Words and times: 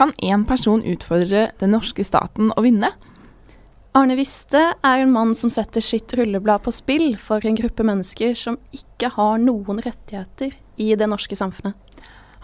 Kan 0.00 0.14
én 0.16 0.46
person 0.48 0.80
utfordre 0.80 1.50
den 1.60 1.74
norske 1.74 2.00
staten 2.08 2.54
og 2.54 2.64
vinne? 2.64 2.88
Arne 3.92 4.14
Viste 4.16 4.62
er 4.72 5.02
en 5.02 5.10
mann 5.12 5.34
som 5.36 5.50
setter 5.52 5.84
sitt 5.84 6.14
rulleblad 6.16 6.62
på 6.64 6.72
spill 6.72 7.18
for 7.20 7.44
en 7.44 7.58
gruppe 7.58 7.84
mennesker 7.84 8.32
som 8.38 8.56
ikke 8.72 9.10
har 9.18 9.36
noen 9.42 9.82
rettigheter 9.84 10.54
i 10.80 10.94
det 10.96 11.08
norske 11.10 11.36
samfunnet. 11.36 11.76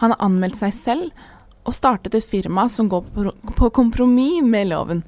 Han 0.03 0.13
har 0.13 0.21
anmeldt 0.27 0.59
seg 0.59 0.75
selv 0.77 1.25
og 1.65 1.73
startet 1.73 2.19
et 2.19 2.29
firma 2.29 2.67
som 2.69 2.91
går 2.93 3.33
på 3.57 3.71
kompromiss 3.73 4.45
med 4.45 4.69
loven. 4.69 5.01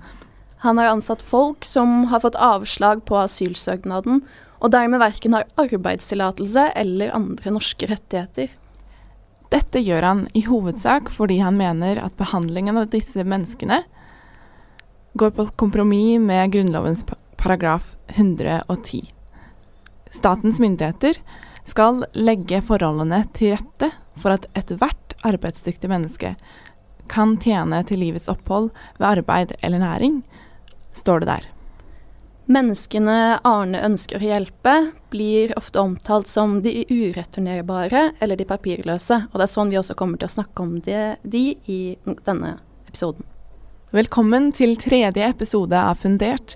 Han 0.66 0.82
har 0.82 0.90
ansatt 0.96 1.22
folk 1.22 1.68
som 1.70 2.08
har 2.10 2.26
fått 2.26 2.40
avslag 2.42 3.06
på 3.06 3.20
asylsøknaden, 3.20 4.24
og 4.58 4.74
dermed 4.74 5.06
verken 5.06 5.38
har 5.38 5.46
arbeidstillatelse 5.62 6.72
eller 6.82 7.14
andre 7.14 7.54
norske 7.54 7.94
rettigheter. 7.94 8.50
Dette 9.50 9.82
gjør 9.82 10.06
han 10.06 10.26
i 10.38 10.44
hovedsak 10.46 11.10
fordi 11.14 11.40
han 11.42 11.58
mener 11.58 12.02
at 12.04 12.18
behandlingen 12.20 12.78
av 12.78 12.92
disse 12.94 13.24
menneskene 13.26 13.82
går 15.18 15.34
på 15.38 15.48
kompromiss 15.58 16.22
med 16.22 16.54
Grunnlovens 16.54 17.02
paragraf 17.40 17.96
110. 18.14 19.10
Statens 20.14 20.60
myndigheter 20.62 21.18
skal 21.70 22.04
legge 22.14 22.62
forholdene 22.66 23.24
til 23.34 23.56
rette 23.56 23.92
for 24.20 24.38
at 24.38 24.46
ethvert 24.58 25.16
arbeidsdyktig 25.26 25.90
menneske 25.90 26.36
kan 27.10 27.36
tjene 27.42 27.82
til 27.90 28.04
livets 28.04 28.30
opphold 28.30 28.70
ved 29.00 29.08
arbeid 29.10 29.56
eller 29.66 29.82
næring, 29.82 30.22
står 30.94 31.24
det 31.24 31.32
der. 31.32 31.48
Menneskene 32.50 33.38
Arne 33.46 33.78
ønsker 33.86 34.18
å 34.18 34.26
hjelpe, 34.26 34.72
blir 35.14 35.52
ofte 35.60 35.84
omtalt 35.84 36.26
som 36.26 36.56
de 36.66 36.80
ureturnerbare 36.90 38.08
eller 38.18 38.40
de 38.40 38.48
papirløse. 38.50 39.20
Og 39.30 39.36
det 39.38 39.46
er 39.46 39.52
sånn 39.52 39.70
vi 39.70 39.78
også 39.78 39.94
kommer 39.94 40.18
til 40.18 40.26
å 40.26 40.34
snakke 40.34 40.66
om 40.66 40.80
de, 40.82 40.96
de 41.22 41.44
i 41.70 41.78
denne 42.26 42.56
episoden. 42.90 43.28
Velkommen 43.94 44.50
til 44.58 44.74
tredje 44.82 45.28
episode 45.30 45.78
av 45.78 46.02
Fundert, 46.02 46.56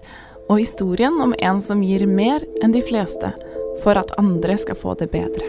og 0.49 0.63
historien 0.63 1.13
om 1.21 1.35
en 1.37 1.61
som 1.61 1.85
gir 1.85 2.07
mer 2.09 2.41
enn 2.65 2.73
de 2.73 2.81
fleste 2.81 3.29
for 3.85 3.93
at 3.93 4.17
andre 4.17 4.57
skal 4.57 4.79
få 4.81 4.97
det 4.97 5.11
bedre. 5.13 5.45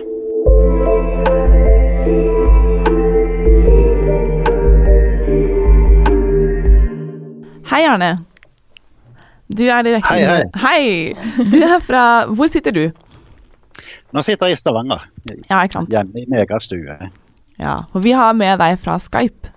Hei, 7.72 7.86
Arne. 7.88 8.12
Du 9.52 9.64
er 9.68 9.84
direkte 9.84 10.08
Hei, 10.14 10.24
hei. 10.24 10.44
Hei! 10.62 11.44
Du 11.52 11.58
er 11.62 11.82
fra 11.84 12.04
Hvor 12.32 12.48
sitter 12.48 12.72
du? 12.72 12.84
Nå 14.14 14.22
sitter 14.24 14.48
jeg 14.48 14.56
i 14.56 14.60
Stavanger, 14.60 15.02
Ja, 15.50 15.60
ikke 15.66 15.80
sant? 15.80 15.90
hjemme 15.92 16.22
i 16.22 16.26
min 16.30 16.60
stue. 16.62 16.96
Ja, 17.58 17.74
og 17.92 18.02
vi 18.04 18.12
har 18.14 18.32
med 18.34 18.58
deg 18.62 18.78
fra 18.78 18.94
Skype. 19.02 19.50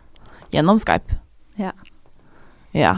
Gjennom 0.51 0.79
Skype. 0.81 1.19
Ja. 1.61 1.71
Ja. 2.73 2.95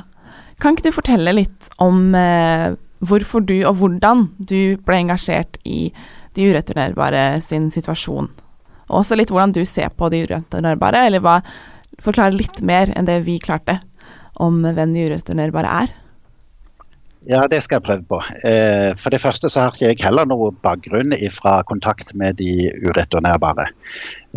Kan 0.60 0.76
ikke 0.76 0.88
du 0.90 0.96
fortelle 0.96 1.34
litt 1.36 1.70
om 1.84 2.16
eh, 2.16 2.74
hvorfor 3.04 3.44
du 3.44 3.58
og 3.68 3.76
hvordan 3.80 4.30
du 4.40 4.78
ble 4.88 5.02
engasjert 5.04 5.60
i 5.68 5.92
de 6.36 6.48
ureturnerbare 6.52 7.42
sin 7.44 7.70
situasjon? 7.72 8.32
Og 8.90 9.02
også 9.04 9.20
litt 9.20 9.30
hvordan 9.32 9.54
du 9.56 9.62
ser 9.68 9.92
på 9.92 10.10
de 10.12 10.24
ureturnerbare, 10.28 11.06
eller 11.12 11.24
hva 11.24 11.42
Forklare 12.00 12.32
litt 12.32 12.62
mer 12.64 12.88
enn 12.96 13.04
det 13.10 13.18
vi 13.26 13.34
klarte 13.44 13.82
om 14.40 14.62
hvem 14.64 14.94
de 14.96 15.02
ureturnerbare 15.10 15.72
er. 15.84 15.90
Ja, 17.28 17.42
det 17.52 17.58
skal 17.66 17.82
jeg 17.82 17.84
prøve 17.84 18.06
på. 18.08 18.18
Eh, 18.48 18.94
for 18.96 19.12
det 19.12 19.20
første 19.20 19.50
så 19.52 19.66
har 19.66 19.74
ikke 19.76 19.90
jeg 19.90 20.06
heller 20.06 20.28
noe 20.30 20.54
bakgrunn 20.64 21.12
fra 21.36 21.58
kontakt 21.68 22.14
med 22.16 22.38
de 22.40 22.70
ureturnerbare. 22.80 23.66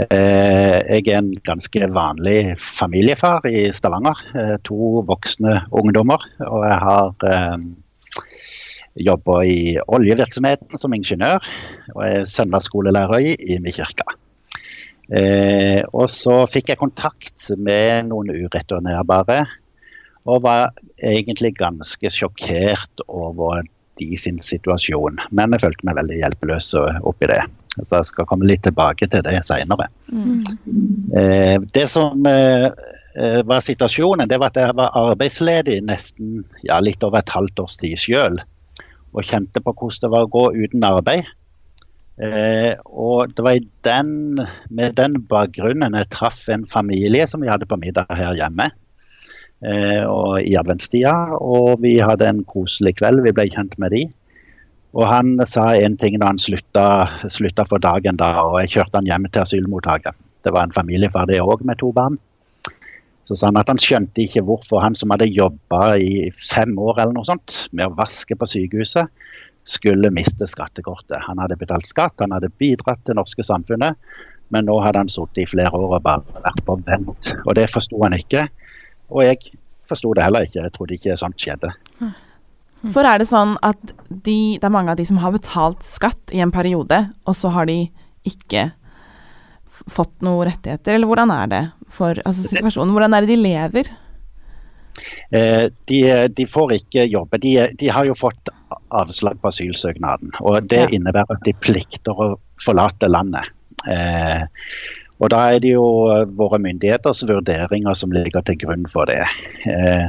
Eh, 0.02 0.80
jeg 0.90 1.06
er 1.06 1.20
en 1.20 1.30
ganske 1.46 1.86
vanlig 1.94 2.56
familiefar 2.58 3.46
i 3.46 3.68
Stavanger. 3.70 4.24
Eh, 4.34 4.56
to 4.66 5.04
voksne 5.06 5.60
ungdommer. 5.70 6.26
Og 6.48 6.66
jeg 6.66 6.80
har 6.82 7.62
jobba 8.98 9.38
i 9.46 9.78
oljevirksomheten 9.86 10.74
som 10.76 10.98
ingeniør. 10.98 11.38
Og 11.94 12.02
er 12.08 12.26
søndagsskolelærer 12.26 13.30
i 13.30 13.62
min 13.62 13.78
kirke. 13.78 14.10
Og 15.92 16.06
så 16.08 16.42
fikk 16.48 16.70
jeg 16.72 16.80
kontakt 16.80 17.50
med 17.60 18.08
noen 18.08 18.30
ureturnerbare 18.32 19.42
og 20.28 20.42
var 20.44 20.70
egentlig 21.02 21.54
ganske 21.58 22.10
sjokkert 22.12 23.02
over 23.08 23.64
de 24.00 24.16
sin 24.18 24.38
situasjon. 24.40 25.18
Men 25.30 25.54
jeg 25.54 25.66
følte 25.66 25.88
meg 25.88 25.98
veldig 26.00 26.20
hjelpeløs 26.20 26.70
oppi 26.78 27.28
det. 27.30 27.42
Så 27.80 27.98
jeg 27.98 28.08
skal 28.10 28.28
komme 28.28 28.46
litt 28.48 28.64
tilbake 28.66 29.08
til 29.08 29.24
det 29.24 29.38
senere. 29.48 29.88
Eh, 31.16 31.56
det 31.72 31.86
som 31.88 32.26
eh, 32.28 32.68
var 33.48 33.64
situasjonen, 33.64 34.28
det 34.28 34.38
var 34.40 34.52
at 34.52 34.60
jeg 34.60 34.76
var 34.76 34.96
arbeidsledig 35.00 35.78
nesten 35.88 36.42
ja, 36.68 36.78
litt 36.84 37.04
over 37.04 37.22
et 37.22 37.32
halvt 37.32 37.64
års 37.64 37.78
tid 37.80 37.96
sjøl. 38.00 38.42
Og 39.12 39.24
kjente 39.28 39.64
på 39.64 39.72
hvordan 39.72 40.04
det 40.04 40.12
var 40.12 40.26
å 40.26 40.32
gå 40.32 40.44
uten 40.60 40.84
arbeid. 40.88 41.32
Eh, 42.20 42.76
og 42.92 43.32
det 43.32 43.44
var 43.44 43.56
i 43.56 43.64
den, 43.88 44.36
med 44.68 44.98
den 45.00 45.16
bakgrunnen 45.30 45.96
jeg 45.96 46.12
traff 46.12 46.44
en 46.52 46.68
familie 46.68 47.24
som 47.28 47.40
vi 47.40 47.48
hadde 47.48 47.68
på 47.68 47.80
middag 47.80 48.12
her 48.12 48.36
hjemme 48.36 48.68
og 49.62 50.40
i 50.42 50.56
adventstida. 50.58 51.12
Og 51.38 51.76
vi 51.84 51.96
hadde 52.02 52.26
en 52.26 52.42
koselig 52.48 52.96
kveld. 52.98 53.22
Vi 53.26 53.34
ble 53.36 53.46
kjent 53.52 53.78
med 53.78 53.94
de. 53.94 54.02
Og 54.92 55.06
han 55.08 55.38
sa 55.48 55.70
en 55.80 55.94
ting 55.96 56.18
da 56.20 56.28
han 56.32 56.40
slutta, 56.40 56.84
slutta 57.30 57.64
for 57.68 57.80
dagen, 57.80 58.18
da, 58.20 58.34
og 58.44 58.58
jeg 58.60 58.74
kjørte 58.74 59.00
han 59.00 59.08
hjem 59.08 59.30
til 59.30 59.44
asylmottaket. 59.44 60.18
Det 60.44 60.52
var 60.52 60.66
en 60.66 60.74
familiefar 60.74 61.28
det 61.30 61.40
òg, 61.40 61.64
med 61.64 61.80
to 61.80 61.92
barn. 61.96 62.18
Så 63.24 63.38
sa 63.38 63.48
han 63.48 63.60
at 63.60 63.70
han 63.70 63.80
skjønte 63.80 64.24
ikke 64.24 64.42
hvorfor 64.44 64.82
han 64.82 64.96
som 64.98 65.14
hadde 65.14 65.30
jobba 65.30 65.94
i 66.02 66.28
fem 66.36 66.74
år 66.76 66.98
eller 66.98 67.14
noe 67.16 67.28
sånt 67.28 67.62
med 67.70 67.86
å 67.86 67.96
vaske 67.96 68.36
på 68.36 68.48
sykehuset, 68.50 69.08
skulle 69.62 70.10
miste 70.10 70.48
skattekortet. 70.50 71.22
Han 71.28 71.38
hadde 71.38 71.56
betalt 71.60 71.86
skatt, 71.86 72.18
han 72.20 72.34
hadde 72.34 72.50
bidratt 72.58 73.04
til 73.06 73.16
norske 73.16 73.46
samfunnet, 73.46 73.94
men 74.52 74.66
nå 74.68 74.74
hadde 74.82 75.04
han 75.04 75.12
sittet 75.12 75.44
i 75.44 75.48
flere 75.48 75.70
år 75.78 75.96
og 76.00 76.04
bare 76.04 76.42
vært 76.42 76.64
på 76.66 76.76
vent. 76.82 77.30
Og 77.46 77.54
det 77.56 77.70
forsto 77.72 78.02
han 78.02 78.18
ikke. 78.18 78.48
Og 79.12 79.22
jeg 79.26 79.52
forsto 79.88 80.12
det 80.16 80.24
heller 80.24 80.46
ikke. 80.46 80.62
Jeg 80.64 80.72
trodde 80.74 80.96
ikke 80.96 81.16
sånt 81.20 81.40
skjedde. 81.42 81.72
For 82.92 83.06
er 83.06 83.20
det 83.22 83.28
sånn 83.30 83.54
at 83.62 83.92
de, 84.10 84.56
det 84.58 84.66
er 84.66 84.72
mange 84.74 84.90
av 84.90 84.98
de 84.98 85.04
som 85.06 85.20
har 85.22 85.34
betalt 85.36 85.84
skatt 85.86 86.32
i 86.34 86.40
en 86.42 86.50
periode, 86.54 86.98
og 87.28 87.36
så 87.38 87.52
har 87.54 87.68
de 87.70 87.76
ikke 88.26 88.72
fått 89.92 90.14
noen 90.22 90.48
rettigheter, 90.50 90.96
eller 90.96 91.06
hvordan 91.10 91.30
er 91.34 91.50
det 91.52 91.60
for 91.92 92.18
altså 92.26 92.48
situasjonen? 92.48 92.92
Hvordan 92.94 93.14
er 93.14 93.22
det 93.26 93.30
de 93.36 93.38
lever? 93.42 93.90
Eh, 95.32 95.66
de, 95.90 96.00
de 96.36 96.46
får 96.50 96.74
ikke 96.80 97.06
jobbe. 97.10 97.38
De, 97.42 97.54
de 97.80 97.88
har 97.94 98.06
jo 98.08 98.14
fått 98.18 98.50
avslag 98.92 99.38
på 99.40 99.48
asylsøknaden. 99.52 100.34
Og 100.44 100.66
det 100.68 100.82
Ja. 100.82 100.88
innebærer 100.98 101.30
at 101.36 101.44
de 101.46 101.54
plikter 101.54 102.12
å 102.18 102.32
forlate 102.60 103.08
landet. 103.10 103.48
Eh, 103.90 104.42
og 105.22 105.30
da 105.30 105.42
er 105.54 105.62
det 105.62 105.76
jo 105.76 105.86
våre 106.38 106.58
myndigheters 106.62 107.22
vurderinger 107.28 107.94
som 107.98 108.14
ligger 108.14 108.42
til 108.46 108.58
grunn 108.64 108.88
for 108.90 109.06
det. 109.10 109.22
Eh, 109.70 110.08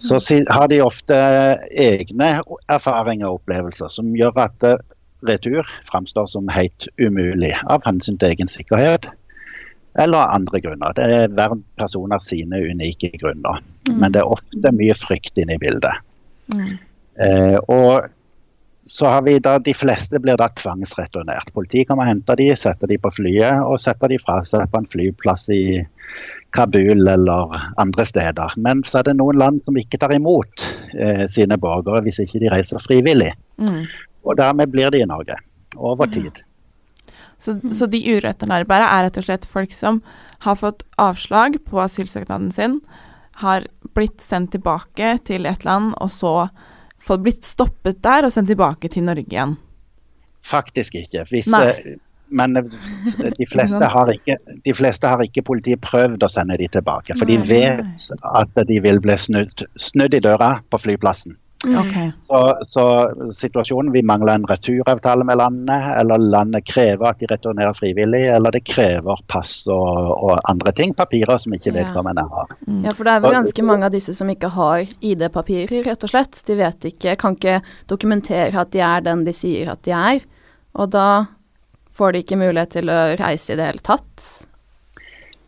så 0.00 0.18
har 0.48 0.70
de 0.72 0.80
ofte 0.82 1.16
egne 1.78 2.30
erfaringer 2.72 3.28
og 3.28 3.42
opplevelser 3.42 3.92
som 3.92 4.10
gjør 4.16 4.42
at 4.48 4.66
eh, 4.66 4.82
retur 5.28 5.68
framstår 5.86 6.26
som 6.32 6.50
helt 6.50 6.88
umulig 6.98 7.52
av 7.68 7.84
hensyn 7.86 8.18
til 8.18 8.32
egen 8.32 8.50
sikkerhet. 8.50 9.10
Eller 9.98 10.32
andre 10.32 10.60
grunner. 10.62 10.94
Det 10.96 11.06
er 11.06 11.32
hver 11.34 11.58
person 11.78 12.10
har 12.14 12.22
sine 12.24 12.62
unike 12.62 13.12
grunner. 13.18 13.62
Men 13.90 14.14
det 14.14 14.22
er 14.22 14.34
ofte 14.34 14.72
mye 14.74 14.94
frykt 14.94 15.38
inne 15.38 15.58
i 15.58 15.62
bildet. 15.62 16.02
Eh, 17.20 17.58
og 17.68 18.10
så 18.90 19.06
har 19.06 19.22
vi 19.22 19.38
da, 19.38 19.58
De 19.58 19.70
fleste 19.74 20.18
blir 20.18 20.34
da 20.36 20.48
tvangsreturnert. 20.50 21.52
Politiet 21.54 21.86
kommer 21.86 22.08
og 22.08 22.10
henter 22.10 22.40
de, 22.40 22.48
setter 22.58 22.90
de 22.90 22.96
på 22.98 23.12
flyet 23.14 23.62
og 23.62 23.78
setter 23.78 24.10
de 24.10 24.16
fra 24.18 24.40
seg 24.42 24.64
på 24.72 24.80
en 24.80 24.88
flyplass 24.90 25.44
i 25.54 25.62
Kabul 26.50 27.06
eller 27.06 27.54
andre 27.78 28.06
steder. 28.08 28.56
Men 28.58 28.82
så 28.82 28.98
er 28.98 29.06
det 29.06 29.14
noen 29.20 29.38
land 29.38 29.60
som 29.62 29.78
ikke 29.78 30.00
tar 30.02 30.16
imot 30.16 30.64
eh, 30.98 31.22
sine 31.30 31.54
borgere 31.62 32.02
hvis 32.02 32.18
ikke 32.24 32.40
de 32.42 32.50
reiser 32.50 32.82
frivillig. 32.82 33.30
Mm. 33.62 33.84
Og 34.26 34.40
dermed 34.42 34.74
blir 34.74 34.90
de 34.90 35.04
i 35.04 35.06
Norge 35.06 35.38
over 35.78 36.10
tid. 36.10 36.42
Så, 37.38 37.60
så 37.70 37.86
de 37.86 38.02
ureturnerbare 38.02 38.90
er 38.90 39.06
rett 39.06 39.22
og 39.22 39.28
slett 39.28 39.46
folk 39.54 39.70
som 39.70 40.02
har 40.42 40.58
fått 40.58 40.82
avslag 40.98 41.60
på 41.62 41.78
asylsøknaden 41.86 42.50
sin, 42.58 42.80
har 43.38 43.70
blitt 43.94 44.18
sendt 44.18 44.50
tilbake 44.58 45.14
til 45.30 45.46
et 45.46 45.62
land, 45.64 45.94
og 46.02 46.10
så 46.10 46.34
blitt 47.22 47.46
stoppet 47.48 48.02
der 48.04 48.28
og 48.28 48.32
sendt 48.34 48.50
tilbake 48.52 48.90
til 48.92 49.06
Norge 49.06 49.26
igjen. 49.28 49.56
Faktisk 50.46 50.94
ikke. 51.00 51.24
Hvis, 51.30 51.48
eh, 51.52 51.96
men 52.30 52.56
eh, 52.56 52.64
de 53.38 53.46
fleste, 53.48 53.84
har 53.84 54.12
ikke, 54.12 54.36
de 54.64 54.74
fleste 54.74 55.06
har 55.06 55.22
ikke 55.24 55.44
politiet 55.46 55.82
prøvd 55.84 56.22
å 56.22 56.30
sende 56.30 56.58
de 56.60 56.68
tilbake. 56.68 57.16
For 57.18 57.28
de 57.28 57.38
vet 57.44 58.14
at 58.34 58.64
de 58.68 58.80
vil 58.84 59.00
bli 59.02 59.16
snudd, 59.18 59.66
snudd 59.76 60.16
i 60.16 60.22
døra 60.24 60.58
på 60.70 60.80
flyplassen. 60.80 61.36
Mm. 61.66 61.76
Ok. 61.76 61.96
Så, 62.26 62.64
så 62.72 62.84
situasjonen, 63.36 63.92
vi 63.92 64.02
mangler 64.02 64.38
en 64.38 64.46
returavtale 64.48 65.24
med 65.28 65.36
landet, 65.36 65.90
eller 66.00 66.18
landet 66.18 66.64
krever 66.64 67.10
at 67.10 67.20
de 67.20 67.28
returnerer 67.28 67.76
frivillig, 67.76 68.22
eller 68.32 68.54
det 68.56 68.62
krever 68.64 69.20
pass 69.28 69.66
og, 69.68 69.98
og 70.14 70.38
andre 70.48 70.72
ting, 70.72 70.94
papirer 70.96 71.36
som 71.40 71.52
ikke 71.52 71.68
Ja. 71.70 71.76
vedkommende 71.82 72.24
har. 72.30 72.54
Mm. 72.66 72.84
Ja, 72.88 72.94
for 72.96 73.04
det 73.04 73.12
er 73.12 73.24
vel 73.26 73.36
ganske 73.36 73.62
mange 73.66 73.90
av 73.90 73.92
disse 73.92 74.14
som 74.16 74.30
ikke 74.32 74.48
har 74.56 74.86
ID-papirer, 75.04 75.84
rett 75.84 76.04
og 76.08 76.14
slett. 76.14 76.40
De 76.48 76.56
vet 76.56 76.88
ikke, 76.94 77.16
kan 77.20 77.36
ikke 77.36 77.60
dokumentere 77.92 78.56
at 78.56 78.72
de 78.72 78.80
er 78.80 79.04
den 79.04 79.26
de 79.28 79.36
sier 79.36 79.70
at 79.70 79.82
de 79.84 79.92
er. 79.92 80.24
Og 80.80 80.90
da 80.94 81.26
får 81.92 82.12
de 82.14 82.22
ikke 82.24 82.40
mulighet 82.40 82.72
til 82.78 82.88
å 82.88 83.00
reise 83.20 83.52
i 83.52 83.58
det 83.60 83.66
hele 83.68 83.84
tatt. 83.84 84.46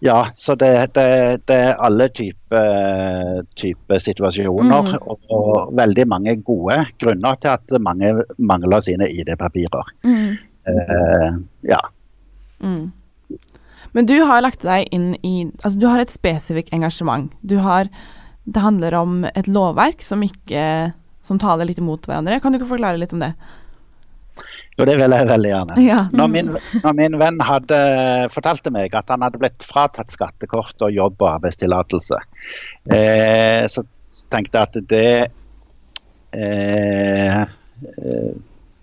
Ja, 0.02 0.24
så 0.34 0.56
det, 0.58 0.70
det, 0.98 1.04
det 1.46 1.56
er 1.68 1.76
alle 1.78 2.08
typer 2.10 3.44
type 3.54 3.98
situasjoner, 4.02 4.88
Mm. 4.88 4.96
og, 5.06 5.20
og 5.30 5.76
veldig 5.78 6.06
mange 6.10 6.34
gode 6.42 6.80
grunner 6.98 7.36
til 7.38 7.52
at 7.52 7.74
mange 7.80 8.10
mangler 8.38 8.82
sine 8.82 9.06
ID-papirer. 9.06 9.92
Mm. 10.02 10.32
Eh, 10.66 11.28
ja. 11.70 11.78
Mm. 12.62 12.90
Men 13.92 14.06
du 14.08 14.16
har 14.26 14.42
lagt 14.42 14.62
deg 14.66 14.88
inn 14.94 15.12
i 15.22 15.46
Altså, 15.62 15.78
du 15.78 15.86
har 15.90 16.00
et 16.02 16.10
spesifikt 16.10 16.72
engasjement. 16.72 17.30
Du 17.42 17.58
har 17.58 17.88
Det 18.44 18.62
handler 18.62 18.94
om 18.94 19.24
et 19.24 19.46
lovverk 19.46 20.02
som 20.02 20.22
ikke 20.22 20.92
Som 21.22 21.38
taler 21.38 21.64
litt 21.68 21.78
imot 21.78 22.06
hverandre. 22.06 22.40
Kan 22.40 22.52
du 22.52 22.58
ikke 22.58 22.72
forklare 22.74 22.98
litt 22.98 23.12
om 23.12 23.20
det? 23.22 23.34
Jo, 24.78 24.86
det 24.88 24.94
vil 24.96 25.12
jeg 25.12 25.28
veldig 25.28 25.50
gjerne. 25.50 25.74
Ja. 25.84 25.98
Når 26.16 26.28
min, 26.32 26.54
når 26.80 26.94
min 26.96 27.16
venn 27.20 27.40
hadde 27.44 27.80
fortalte 28.32 28.72
meg 28.72 28.94
at 28.96 29.10
han 29.12 29.24
hadde 29.24 29.40
blitt 29.42 29.66
fratatt 29.68 30.12
skattekort 30.12 30.86
og 30.86 30.94
jobb- 30.96 31.20
og 31.20 31.28
arbeidstillatelse, 31.34 32.20
eh, 32.96 33.66
så 33.68 33.84
tenkte 34.32 34.58
jeg 34.58 34.70
at 34.70 34.78
det 34.88 35.10
eh, 36.32 37.42
eh, 37.42 38.32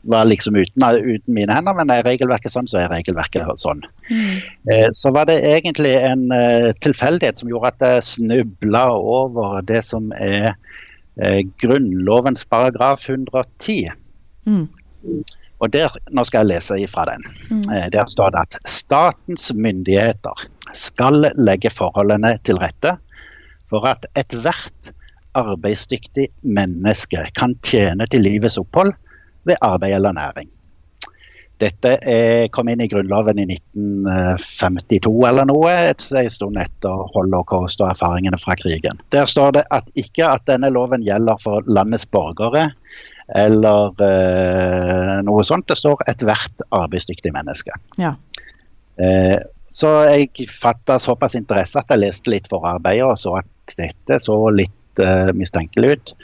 var 0.01 0.25
liksom 0.25 0.55
uten, 0.55 0.83
uten 0.83 1.33
mine 1.33 1.53
hender, 1.53 1.75
men 1.75 1.91
er 1.91 2.05
regelverket 2.07 2.53
sånn, 2.53 2.69
så 2.69 2.83
er 2.83 2.91
regelverket 2.93 3.49
sånn. 3.59 3.81
Mm. 4.09 4.37
Eh, 4.71 4.87
så 4.97 5.11
var 5.15 5.27
det 5.29 5.39
egentlig 5.45 5.95
en 5.97 6.29
eh, 6.35 6.69
tilfeldighet 6.85 7.41
som 7.41 7.51
gjorde 7.51 7.73
at 7.73 7.87
jeg 7.87 8.07
snubla 8.13 8.85
over 8.95 9.59
det 9.67 9.81
som 9.87 10.13
er 10.15 10.53
eh, 11.19 11.41
Grunnlovens 11.61 12.45
paragraf 12.49 13.09
110. 13.09 13.91
Mm. 14.47 14.67
Og 15.59 15.73
der, 15.73 15.91
Nå 16.15 16.23
skal 16.27 16.45
jeg 16.45 16.53
lese 16.53 16.77
ifra 16.79 17.05
den. 17.09 17.25
Mm. 17.49 17.63
Eh, 17.73 17.87
Der 17.91 18.07
står 18.11 18.31
det 18.35 18.45
at 18.47 18.59
statens 18.69 19.49
myndigheter 19.53 20.45
skal 20.73 21.31
legge 21.35 21.71
forholdene 21.73 22.37
til 22.43 22.61
rette 22.61 22.97
for 23.69 23.85
at 23.85 24.07
ethvert 24.17 24.93
arbeidsdyktig 25.37 26.29
menneske 26.41 27.27
kan 27.37 27.53
tjene 27.65 28.07
til 28.09 28.25
livets 28.25 28.57
opphold 28.57 28.95
ved 29.45 29.59
arbeid 29.61 29.93
eller 29.99 30.15
næring. 30.17 30.49
Dette 31.59 31.97
er, 32.07 32.47
kom 32.55 32.69
inn 32.71 32.79
i 32.79 32.87
Grunnloven 32.87 33.41
i 33.41 33.45
1952 33.51 35.11
eller 35.27 35.47
noe, 35.49 35.73
en 35.91 36.29
stund 36.31 36.59
etter 36.61 37.01
holocaust 37.13 37.81
og 37.83 37.91
erfaringene 37.91 38.39
fra 38.39 38.55
krigen. 38.55 39.01
Der 39.11 39.27
står 39.27 39.57
det 39.57 39.65
at 39.75 39.91
ikke 39.99 40.23
at 40.29 40.45
denne 40.47 40.71
loven 40.71 41.03
gjelder 41.03 41.41
for 41.43 41.67
landets 41.67 42.07
borgere 42.07 42.69
eller 43.37 44.01
eh, 44.05 45.15
noe 45.25 45.45
sånt. 45.45 45.67
Det 45.69 45.77
står 45.77 46.03
ethvert 46.09 46.63
arbeidsdyktig 46.75 47.33
menneske. 47.35 47.75
Ja. 48.01 48.15
Eh, 48.99 49.37
så 49.69 49.91
jeg 50.09 50.47
fatta 50.49 50.97
såpass 51.01 51.37
interesse 51.37 51.77
at 51.79 51.91
jeg 51.93 52.01
leste 52.01 52.33
litt 52.33 52.49
forarbeidet 52.49 53.05
og 53.05 53.19
så 53.21 53.35
at 53.43 53.75
dette 53.77 54.17
så 54.23 54.37
litt 54.53 55.01
eh, 55.03 55.29
mistenkelig 55.37 55.91
ut. 55.93 56.15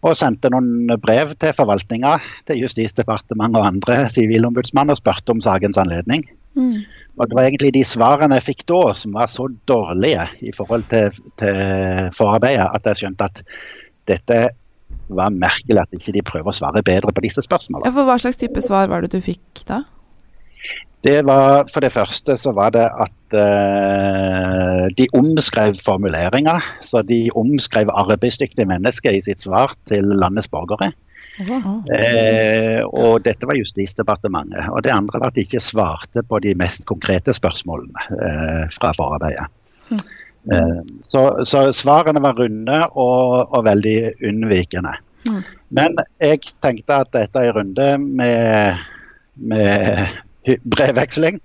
Og 0.00 0.16
sendte 0.16 0.48
noen 0.50 0.88
brev 0.98 1.34
til 1.38 1.52
forvaltninga, 1.54 2.14
til 2.48 2.62
Justisdepartementet 2.64 3.60
og 3.60 3.68
andre 3.68 3.98
sivilombudsmann 4.10 4.90
og 4.90 4.98
spurte 4.98 5.36
om 5.36 5.42
sakens 5.44 5.78
anledning. 5.78 6.24
Mm. 6.58 6.80
Og 7.20 7.28
det 7.28 7.36
var 7.36 7.46
egentlig 7.46 7.74
de 7.76 7.84
svarene 7.84 8.38
jeg 8.38 8.48
fikk 8.48 8.64
da 8.70 8.80
som 8.96 9.14
var 9.18 9.28
så 9.30 9.46
dårlige 9.68 10.24
i 10.48 10.54
forhold 10.56 10.88
til, 10.90 11.12
til 11.38 12.08
forarbeidet, 12.16 12.64
at 12.64 12.88
jeg 12.88 13.02
skjønte 13.02 13.28
at 13.28 13.42
dette 14.08 14.40
var 15.16 15.32
merkelig 15.34 15.82
at 15.82 15.96
ikke 15.96 16.14
de 16.16 16.26
prøver 16.26 16.52
å 16.52 16.56
svare 16.56 16.82
bedre 16.86 17.14
på 17.14 17.24
disse 17.24 17.44
spørsmålene. 17.46 17.88
ja, 17.88 17.94
for 17.96 18.08
hva 18.08 18.18
slags 18.22 18.40
type 18.40 18.62
svar 18.64 18.90
var 18.92 19.04
det 19.04 19.12
du 19.14 19.20
fikk 19.24 19.64
da? 19.68 19.84
Det 21.00 21.22
var, 21.24 21.64
For 21.72 21.80
det 21.80 21.94
første 21.94 22.34
så 22.36 22.52
var 22.52 22.74
det 22.74 22.84
at 22.84 23.36
uh, 23.36 24.84
de 24.96 25.06
omskrev 25.16 25.78
formuleringer. 25.80 26.60
Så 26.84 27.00
de 27.08 27.22
omskrev 27.32 27.88
arbeidsdyktige 27.88 28.68
mennesker 28.68 29.16
i 29.16 29.22
sitt 29.24 29.40
svar 29.40 29.72
til 29.88 30.04
landets 30.20 30.50
borgere. 30.52 30.90
Eh, 31.40 32.82
og 32.84 33.22
dette 33.24 33.48
var 33.48 33.56
Justisdepartementet. 33.56 34.66
Og 34.74 34.82
det 34.84 34.92
andre 34.92 35.22
var 35.22 35.30
at 35.30 35.38
de 35.38 35.46
ikke 35.46 35.62
svarte 35.62 36.24
på 36.26 36.40
de 36.44 36.52
mest 36.58 36.84
konkrete 36.90 37.32
spørsmålene 37.32 38.06
eh, 38.18 38.66
fra 38.74 38.92
forarbeidet. 38.96 39.48
Eh, 40.52 40.80
så, 41.12 41.44
så 41.44 41.66
svarene 41.72 42.22
var 42.24 42.38
runde 42.38 42.78
og, 42.94 43.50
og 43.50 43.64
veldig 43.66 43.96
unnvikende. 44.30 44.94
Mm. 45.28 45.42
Men 45.76 46.00
jeg 46.22 46.40
tenkte 46.62 47.02
at 47.04 47.18
etter 47.20 47.50
en 47.50 47.58
runde 47.58 47.90
med, 48.00 48.80
med 49.36 50.00
brevveksling, 50.74 51.40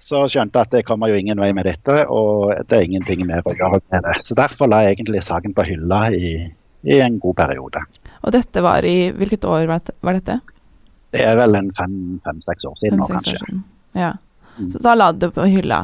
så 0.00 0.24
skjønte 0.28 0.58
jeg 0.60 0.68
at 0.68 0.74
det 0.78 0.86
kommer 0.88 1.12
jo 1.12 1.18
ingen 1.20 1.40
vei 1.40 1.50
med 1.56 1.68
dette, 1.68 2.02
og 2.12 2.52
det 2.68 2.76
er 2.76 2.88
ingenting 2.88 3.24
mer 3.28 3.44
å 3.46 3.54
gjøre 3.56 3.80
med 3.92 4.04
det. 4.04 4.16
Så 4.28 4.36
derfor 4.36 4.68
la 4.68 4.82
jeg 4.84 4.98
egentlig 4.98 5.22
saken 5.24 5.54
på 5.56 5.64
hylla 5.68 6.06
i, 6.12 6.34
i 6.84 6.98
en 7.00 7.20
god 7.22 7.38
periode. 7.40 7.84
Og 8.24 8.34
dette 8.34 8.64
var 8.64 8.84
i 8.88 9.12
Hvilket 9.16 9.46
år 9.48 9.68
var 9.68 10.16
dette? 10.16 10.40
Det 11.14 11.22
er 11.22 11.36
vel 11.38 11.56
en 11.56 11.70
fem-seks 11.76 12.66
år 12.66 12.78
siden 12.80 13.00
nå, 13.00 13.08
Fem-seks 13.08 13.44
år 13.44 13.46
siden. 13.46 13.62
Ja. 13.94 14.14
Mm. 14.58 14.70
Så 14.72 14.80
da 14.82 14.94
la 14.98 15.12
du 15.12 15.24
det 15.24 15.30
på 15.36 15.46
hylla. 15.50 15.80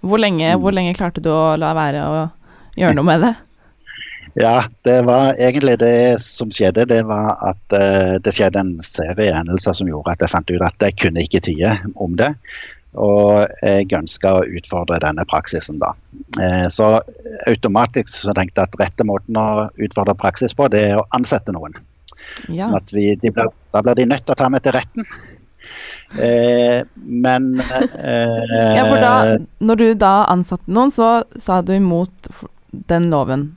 Hvor 0.00 0.20
lenge, 0.20 0.54
Mm. 0.54 0.60
hvor 0.62 0.72
lenge 0.72 0.96
klarte 0.96 1.22
du 1.22 1.28
å 1.32 1.56
la 1.60 1.74
være 1.76 2.02
å 2.08 2.18
gjøre 2.76 2.96
noe 2.98 3.04
med 3.04 3.24
det? 3.26 3.36
Ja, 4.38 4.62
det 4.86 5.00
var 5.08 5.34
egentlig 5.42 5.78
det 5.80 6.22
som 6.22 6.52
skjedde. 6.54 6.84
Det 6.86 7.00
var 7.02 7.32
at 7.42 7.74
uh, 7.74 8.14
det 8.22 8.30
skjedde 8.36 8.60
en 8.62 8.76
serie 8.78 9.32
hendelser 9.34 9.74
som 9.74 9.88
gjorde 9.90 10.12
at 10.14 10.22
jeg 10.22 10.30
fant 10.30 10.52
ut 10.52 10.62
at 10.62 10.84
jeg 10.86 10.94
kunne 11.02 11.24
ikke 11.26 11.40
tie 11.42 11.72
om 11.96 12.14
det. 12.14 12.28
Og 12.94 13.50
jeg 13.62 13.90
ønska 13.98 14.36
å 14.38 14.44
utfordre 14.46 15.00
denne 15.02 15.26
praksisen 15.26 15.82
da. 15.82 15.90
Uh, 16.38 16.68
så 16.70 17.00
automatisk 17.50 18.12
så 18.14 18.36
tenkte 18.38 18.62
jeg 18.62 18.70
at 18.70 18.78
rette 18.84 19.08
måten 19.08 19.34
å 19.34 19.66
utfordre 19.82 20.14
praksis 20.14 20.54
på, 20.54 20.70
det 20.70 20.84
er 20.92 21.02
å 21.02 21.08
ansette 21.16 21.50
noen. 21.56 21.74
Ja. 22.46 22.68
Sånn 22.68 22.78
at 22.78 22.94
vi, 22.94 23.10
de 23.18 23.34
blir, 23.34 23.50
da 23.74 23.82
blir 23.82 23.98
de 23.98 24.06
nødt 24.12 24.28
til 24.28 24.36
å 24.36 24.38
ta 24.38 24.46
meg 24.52 24.62
til 24.62 24.78
retten. 24.78 25.10
Eh, 26.18 26.80
men 26.94 27.60
eh, 27.60 28.74
ja, 28.76 28.84
for 28.88 28.98
da, 28.98 29.12
når 29.62 29.76
du 29.78 29.86
da 29.94 30.14
ansatte 30.32 30.70
noen, 30.72 30.90
så 30.90 31.22
sa 31.38 31.60
du 31.62 31.74
imot 31.76 32.30
den 32.70 33.10
loven. 33.12 33.52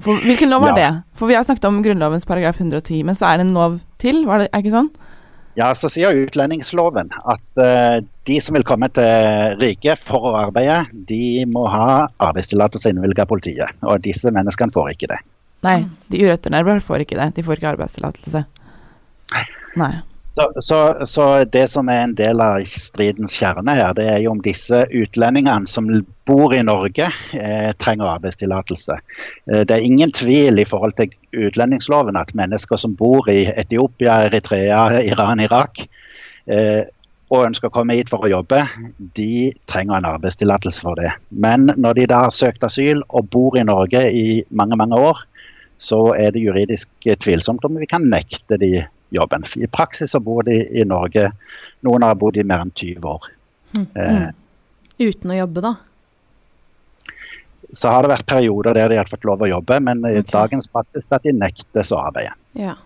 For, 0.00 0.20
hvilken 0.24 0.50
lov 0.52 0.64
var 0.64 0.76
Ja. 0.76 0.76
det? 0.76 1.02
For 1.16 1.28
vi 1.28 1.36
har 1.36 1.44
snakket 1.44 1.68
om 1.68 1.82
Grunnlovens 1.84 2.26
paragraf 2.28 2.58
110, 2.60 3.02
men 3.04 3.14
så 3.16 3.28
er 3.30 3.38
det 3.38 3.46
en 3.46 3.54
lov 3.56 3.78
til, 4.00 4.24
var 4.28 4.38
det, 4.40 4.48
er 4.52 4.60
det 4.60 4.66
ikke 4.66 4.76
sånn? 4.76 4.90
Ja, 5.56 5.70
så 5.72 5.88
sier 5.88 6.12
utlendingsloven 6.12 7.08
at 7.16 7.60
uh, 7.64 8.02
de 8.28 8.34
som 8.44 8.58
vil 8.58 8.64
komme 8.68 8.90
til 8.92 9.56
riket 9.56 10.02
for 10.04 10.26
å 10.28 10.34
arbeide, 10.36 10.82
de 10.92 11.46
må 11.48 11.62
ha 11.72 12.10
arbeidstillatelse 12.20 12.92
innvilget 12.92 13.22
av 13.24 13.30
politiet. 13.30 13.72
Og 13.80 14.02
disse 14.04 14.28
menneskene 14.28 14.74
får 14.74 14.92
ikke 14.92 15.08
det. 15.14 15.18
Nei, 15.64 15.78
de 16.12 16.20
ureturnerbare 16.26 16.84
får 16.84 17.06
ikke 17.06 17.16
det. 17.16 17.30
De 17.38 17.46
får 17.46 17.56
ikke 17.56 17.70
arbeidstillatelse. 17.72 18.44
Nei. 19.80 19.94
Så, 20.36 20.52
så, 20.68 21.06
så 21.06 21.44
det 21.44 21.64
som 21.72 21.88
er 21.88 22.02
en 22.04 22.14
del 22.16 22.42
av 22.44 22.60
stridens 22.68 23.32
kjerne 23.40 23.72
her, 23.72 23.94
det 23.96 24.04
er 24.12 24.18
jo 24.20 24.34
om 24.34 24.40
disse 24.44 24.82
utlendingene 24.92 25.64
som 25.70 25.86
bor 26.28 26.52
i 26.52 26.58
Norge, 26.60 27.06
eh, 27.32 27.70
trenger 27.80 28.10
arbeidstillatelse. 28.18 28.98
Eh, 29.48 29.62
det 29.64 29.72
er 29.72 29.86
ingen 29.86 30.10
tvil 30.12 30.60
i 30.60 30.66
forhold 30.68 30.92
til 30.98 31.14
utlendingsloven 31.46 32.18
at 32.20 32.34
mennesker 32.36 32.76
som 32.76 32.92
bor 32.98 33.30
i 33.32 33.46
Etiopia, 33.48 34.18
Eritrea, 34.26 35.00
Iran, 35.08 35.40
Irak, 35.40 35.80
eh, 36.52 36.82
og 37.32 37.46
ønsker 37.46 37.70
å 37.70 37.74
komme 37.78 37.96
hit 37.96 38.12
for 38.12 38.26
å 38.26 38.30
jobbe, 38.30 38.60
de 39.16 39.54
trenger 39.64 39.96
en 39.96 40.10
arbeidstillatelse 40.10 40.84
for 40.84 41.00
det. 41.00 41.14
Men 41.30 41.70
når 41.72 41.96
de 41.96 42.04
da 42.12 42.26
har 42.26 42.36
søkt 42.36 42.66
asyl 42.68 43.00
og 43.08 43.30
bor 43.32 43.56
i 43.56 43.64
Norge 43.64 44.04
i 44.12 44.42
mange, 44.52 44.76
mange 44.76 45.00
år, 45.00 45.24
så 45.80 46.10
er 46.12 46.36
det 46.36 46.44
juridisk 46.44 47.08
tvilsomt 47.24 47.64
om 47.64 47.80
vi 47.80 47.88
kan 47.88 48.04
nekte 48.12 48.60
de 48.60 48.84
jobben. 49.14 49.44
I 49.56 49.66
praksis 49.66 50.10
så 50.10 50.20
bor 50.20 50.42
de 50.46 50.56
i 50.80 50.84
Norge, 50.84 51.30
noen 51.86 52.06
har 52.06 52.16
bodd 52.18 52.38
i 52.40 52.44
mer 52.46 52.64
enn 52.64 52.72
20 52.74 53.10
år. 53.10 53.28
Mm. 53.76 53.86
Eh, 53.94 54.26
Uten 55.06 55.34
å 55.34 55.36
jobbe, 55.42 55.60
da. 55.60 55.74
så 57.68 57.92
har 57.92 58.04
det 58.06 58.14
vært 58.14 58.28
perioder 58.30 58.78
der 58.78 58.88
de 58.92 58.98
har 59.00 59.10
fått 59.10 59.26
lov 59.28 59.44
å 59.44 59.50
jobbe, 59.50 59.80
men 59.84 60.04
i 60.08 60.22
dagens 60.24 60.68
praksis 60.72 61.04
at 61.12 61.26
de 61.26 61.34
nektes 61.36 61.92
å 61.92 62.00
arbeide. 62.08 62.34
Ja. 62.56 62.78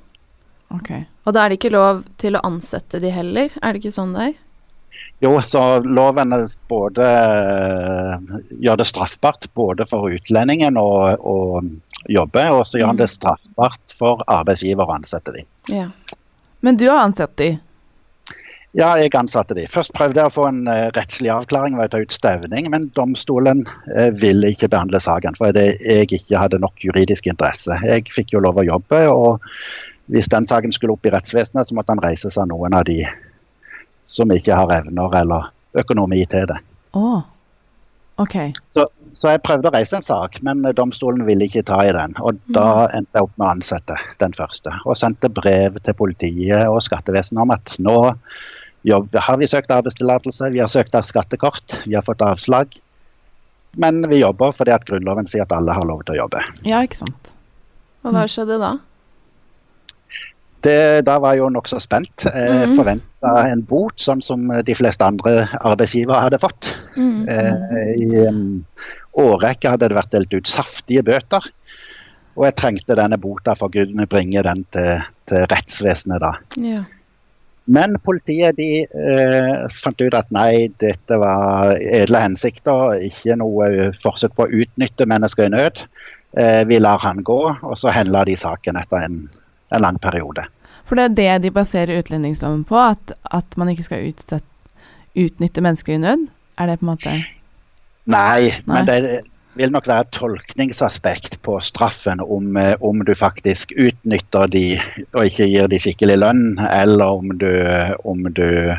Okay. 0.71 1.05
Og 1.27 1.35
da 1.35 1.45
er 1.45 1.50
det 1.50 1.61
ikke 1.61 1.75
lov 1.75 2.05
til 2.21 2.39
å 2.39 2.45
ansette 2.47 3.00
de 3.03 3.11
heller, 3.15 3.50
er 3.59 3.73
det 3.73 3.83
ikke 3.83 3.95
sånn 3.95 4.15
det 4.17 4.31
er? 4.31 4.39
Jo, 5.21 5.35
så 5.45 5.83
loven 5.85 6.33
både 6.71 7.07
gjør 8.65 8.81
det 8.81 8.87
straffbart 8.89 9.50
både 9.57 9.85
for 9.89 10.09
utlendingen 10.17 10.79
og, 10.81 11.21
og, 11.21 11.69
jobber, 12.09 12.52
og 12.57 12.66
så 12.66 12.80
gjør 12.80 12.92
han 12.92 13.00
det 13.00 13.11
straffbart 13.12 13.97
for 13.97 14.23
arbeidsgiver 14.30 14.88
å 14.88 14.97
ansette 15.00 15.35
dem. 15.35 15.49
Ja. 15.69 15.88
Men 16.61 16.78
du 16.80 16.88
har 16.88 17.04
ansett 17.04 17.37
de? 17.40 17.50
Ja, 18.73 18.92
jeg 19.00 19.11
ansatte 19.19 19.57
de. 19.59 19.64
Først 19.66 19.90
prøvde 19.97 20.21
jeg 20.21 20.30
å 20.30 20.33
få 20.33 20.45
en 20.47 20.61
uh, 20.71 20.92
rettslig 20.95 21.33
avklaring 21.35 21.75
ved 21.75 21.88
å 21.88 21.92
ta 21.97 22.02
ut 22.04 22.14
stevning, 22.14 22.69
men 22.71 22.87
domstolen 22.95 23.64
uh, 23.66 24.11
ville 24.14 24.52
ikke 24.54 24.69
behandle 24.71 25.00
saken 25.02 25.35
fordi 25.38 25.73
jeg 25.83 26.07
ikke 26.14 26.38
hadde 26.38 26.61
nok 26.62 26.85
juridisk 26.87 27.26
interesse. 27.26 27.75
Jeg 27.83 28.07
fikk 28.14 28.37
jo 28.37 28.45
lov 28.45 28.61
å 28.62 28.66
jobbe, 28.69 29.02
og 29.11 29.42
hvis 30.14 30.30
den 30.30 30.47
saken 30.47 30.75
skulle 30.75 30.95
opp 30.95 31.09
i 31.09 31.12
rettsvesenet, 31.14 31.66
så 31.66 31.75
måtte 31.75 31.97
han 31.97 32.04
reises 32.04 32.38
av 32.38 32.47
noen 32.52 32.76
av 32.78 32.87
de 32.87 33.00
som 34.07 34.30
ikke 34.30 34.54
har 34.54 34.71
evner 34.78 35.19
eller 35.19 35.50
økonomi 35.83 36.23
til 36.30 36.47
det. 36.50 36.62
Oh. 36.95 37.26
Ok. 38.23 38.37
Så, 38.76 38.87
så, 39.21 39.35
jeg 39.35 39.43
prøvde 39.45 39.69
å 39.69 39.75
reise 39.75 39.99
en 39.99 40.05
sak, 40.05 40.39
men 40.47 40.65
domstolen 40.77 41.27
ville 41.27 41.45
ikke 41.45 41.67
ta 41.69 41.83
i 41.85 41.93
den. 41.93 42.15
Og 42.25 42.39
da 42.57 42.87
endte 42.97 43.19
jeg 43.19 43.27
opp 43.27 43.35
med 43.37 43.45
å 43.45 43.50
ansette 43.53 43.99
den 44.23 44.33
første. 44.37 44.73
Og 44.89 44.97
sendte 44.97 45.29
brev 45.29 45.77
til 45.85 45.97
politiet 45.99 46.65
og 46.71 46.81
skattevesenet 46.87 47.43
om 47.45 47.53
at 47.53 47.75
nå 47.85 47.99
jobber, 48.89 49.21
har 49.21 49.37
vi 49.37 49.50
søkt 49.50 49.73
arbeidstillatelse, 49.77 50.49
vi 50.55 50.62
har 50.65 50.73
søkt 50.73 50.97
av 50.97 51.05
skattekort, 51.05 51.83
vi 51.85 51.99
har 51.99 52.07
fått 52.07 52.25
avslag. 52.25 52.73
Men 53.77 54.00
vi 54.09 54.23
jobber 54.23 54.57
fordi 54.57 54.73
at 54.75 54.89
Grunnloven 54.89 55.29
sier 55.29 55.45
at 55.45 55.53
alle 55.55 55.77
har 55.77 55.85
lov 55.87 56.00
til 56.07 56.17
å 56.17 56.23
jobbe. 56.25 56.41
Ja, 56.65 56.81
ikke 56.87 57.05
sant. 57.05 57.35
Og 58.00 58.17
hva 58.17 58.25
skjedde 58.25 58.57
da? 58.62 58.79
Det, 60.65 61.05
da 61.09 61.17
var 61.21 61.37
jeg 61.37 61.41
jo 61.41 61.53
nokså 61.55 61.79
spent. 61.81 62.25
Jeg 62.25 62.73
mm. 62.73 62.75
forventa 62.77 63.35
en 63.49 63.62
bot, 63.65 63.97
sånn 64.00 64.21
som 64.25 64.49
de 64.49 64.75
fleste 64.77 65.07
andre 65.07 65.47
arbeidsgivere 65.57 66.27
hadde 66.27 66.41
fått. 66.41 66.73
Mm. 66.97 67.29
Eh, 67.33 67.93
I 67.97 68.25
årrekke 69.19 69.73
hadde 69.73 69.90
det 69.90 69.99
vært 69.99 70.14
delt 70.14 70.37
ut 70.37 70.50
saftige 70.50 71.05
bøter. 71.07 71.50
Og 72.38 72.47
jeg 72.47 72.57
trengte 72.57 72.97
denne 72.97 73.19
bota 73.21 73.57
for 73.59 73.69
å 73.69 73.75
kunne 73.75 74.07
bringe 74.11 74.43
den 74.47 74.64
til, 74.73 75.05
til 75.29 75.47
rettsvesenet 75.50 76.23
da. 76.23 76.33
Ja. 76.62 76.85
Men 77.71 77.99
politiet 78.02 78.57
de 78.57 78.83
eh, 78.83 79.67
fant 79.76 80.00
ut 80.00 80.14
at 80.17 80.31
nei, 80.35 80.71
dette 80.83 81.19
var 81.21 81.75
edle 81.79 82.23
hensikter, 82.25 82.97
ikke 83.07 83.37
noe 83.38 83.90
forsøk 84.02 84.35
på 84.35 84.47
å 84.47 84.62
utnytte 84.64 85.07
mennesker 85.11 85.47
i 85.47 85.52
nød. 85.55 85.85
Eh, 86.33 86.62
vi 86.67 86.81
lar 86.81 87.02
han 87.05 87.23
gå, 87.26 87.38
og 87.62 87.76
så 87.79 87.93
henla 87.95 88.25
de 88.26 88.35
saken 88.38 88.79
etter 88.81 89.07
en, 89.07 89.21
en, 89.71 89.83
lang 89.83 90.00
periode. 90.02 90.47
For 90.88 90.99
det 90.99 91.05
er 91.05 91.19
det 91.19 91.47
de 91.47 91.55
baserer 91.55 92.00
utlendingsloven 92.00 92.64
på, 92.67 92.79
at, 92.81 93.14
at 93.31 93.59
man 93.61 93.71
ikke 93.71 93.87
skal 93.87 94.09
utsette, 94.09 94.47
utnytte 95.19 95.62
mennesker 95.62 95.95
i 95.95 96.02
nød? 96.02 96.26
Er 96.59 96.71
det 96.71 96.81
på 96.81 96.87
en 96.87 96.93
måte 96.95 97.14
Nei, 98.04 98.50
nei. 98.64 98.75
men 98.75 98.88
det, 98.88 99.21
vil 99.59 99.73
nok 99.75 99.88
være 99.90 100.07
et 100.07 100.12
tolkningsaspekt 100.14 101.38
på 101.45 101.59
straffen 101.64 102.23
om, 102.23 102.57
eh, 102.57 102.75
om, 102.80 103.02
du 103.04 103.14
faktisk 103.19 103.73
utnytter 103.76 104.47
de 104.47 104.64
og 105.12 105.26
ikke 105.26 105.49
gir 105.50 105.71
de 105.71 105.80
skikkelig 105.83 106.19
lønn, 106.21 106.45
eller 106.71 107.19
om 107.19 107.35
du, 107.40 107.50
om 108.04 108.23
du 108.30 108.76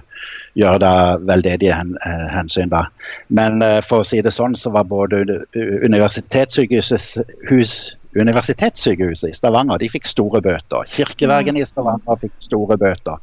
gjør 0.57 0.81
det 0.83 0.95
veldedige 1.27 1.75
hen, 1.75 1.95
eh, 2.05 2.27
hensyn. 2.33 2.71
da. 2.71 2.85
Men 3.29 3.61
uh, 3.63 3.79
for 3.85 4.01
å 4.01 4.07
si 4.07 4.21
det 4.23 4.33
sånn, 4.35 4.55
så 4.55 4.71
var 4.73 4.89
både 4.89 5.23
universitetssykehuset 5.55 7.35
hus, 7.51 7.95
Universitetssykehuset 8.11 9.29
i 9.29 9.35
Stavanger 9.35 9.79
de 9.79 9.87
fikk 9.87 10.03
store 10.09 10.41
bøter. 10.43 10.83
Kirkevergen 10.91 11.55
i 11.55 11.63
Stavanger 11.63 12.19
fikk 12.19 12.33
store 12.43 12.75
bøter. 12.75 13.21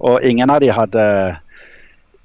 Og 0.00 0.24
ingen 0.24 0.48
av 0.48 0.62
de 0.64 0.70
hadde 0.72 1.04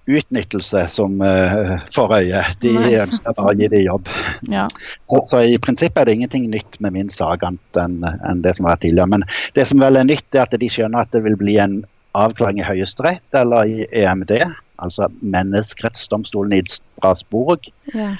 utnyttelse 0.08 0.86
som 0.92 1.20
uh, 1.22 1.76
for 1.92 2.14
øye. 2.16 2.44
De 2.64 2.74
bare 2.78 3.44
å 3.44 3.56
gi 3.58 3.68
dem 3.72 3.84
jobb. 3.84 4.12
Ja. 4.48 4.68
Så, 4.72 5.22
så, 5.32 5.44
I 5.44 5.60
prinsippet 5.62 6.02
er 6.02 6.10
det 6.10 6.18
ingenting 6.20 6.48
nytt 6.52 6.80
med 6.84 6.96
min 6.96 7.12
sak 7.14 7.44
annet 7.48 7.82
enn 7.82 8.00
en 8.08 8.44
det 8.46 8.56
som 8.58 8.70
var 8.70 8.80
tidligere. 8.82 9.12
Men 9.18 9.28
det 9.58 9.68
som 9.70 9.84
vel 9.84 10.00
er 10.00 10.08
nytt, 10.08 10.30
er 10.36 10.46
at 10.46 10.56
de 10.56 10.72
skjønner 10.72 11.04
at 11.04 11.14
det 11.16 11.24
vil 11.28 11.38
bli 11.40 11.60
en 11.64 11.82
avklaring 12.18 12.62
i 12.62 12.66
Høyesterett 12.66 13.38
eller 13.38 13.70
i 13.70 13.86
EMD, 14.02 14.34
altså 14.82 15.12
menneskerettsdomstolen 15.20 16.56
i 16.58 16.64
Strasbourg. 16.72 17.68
Ja. 17.94 18.16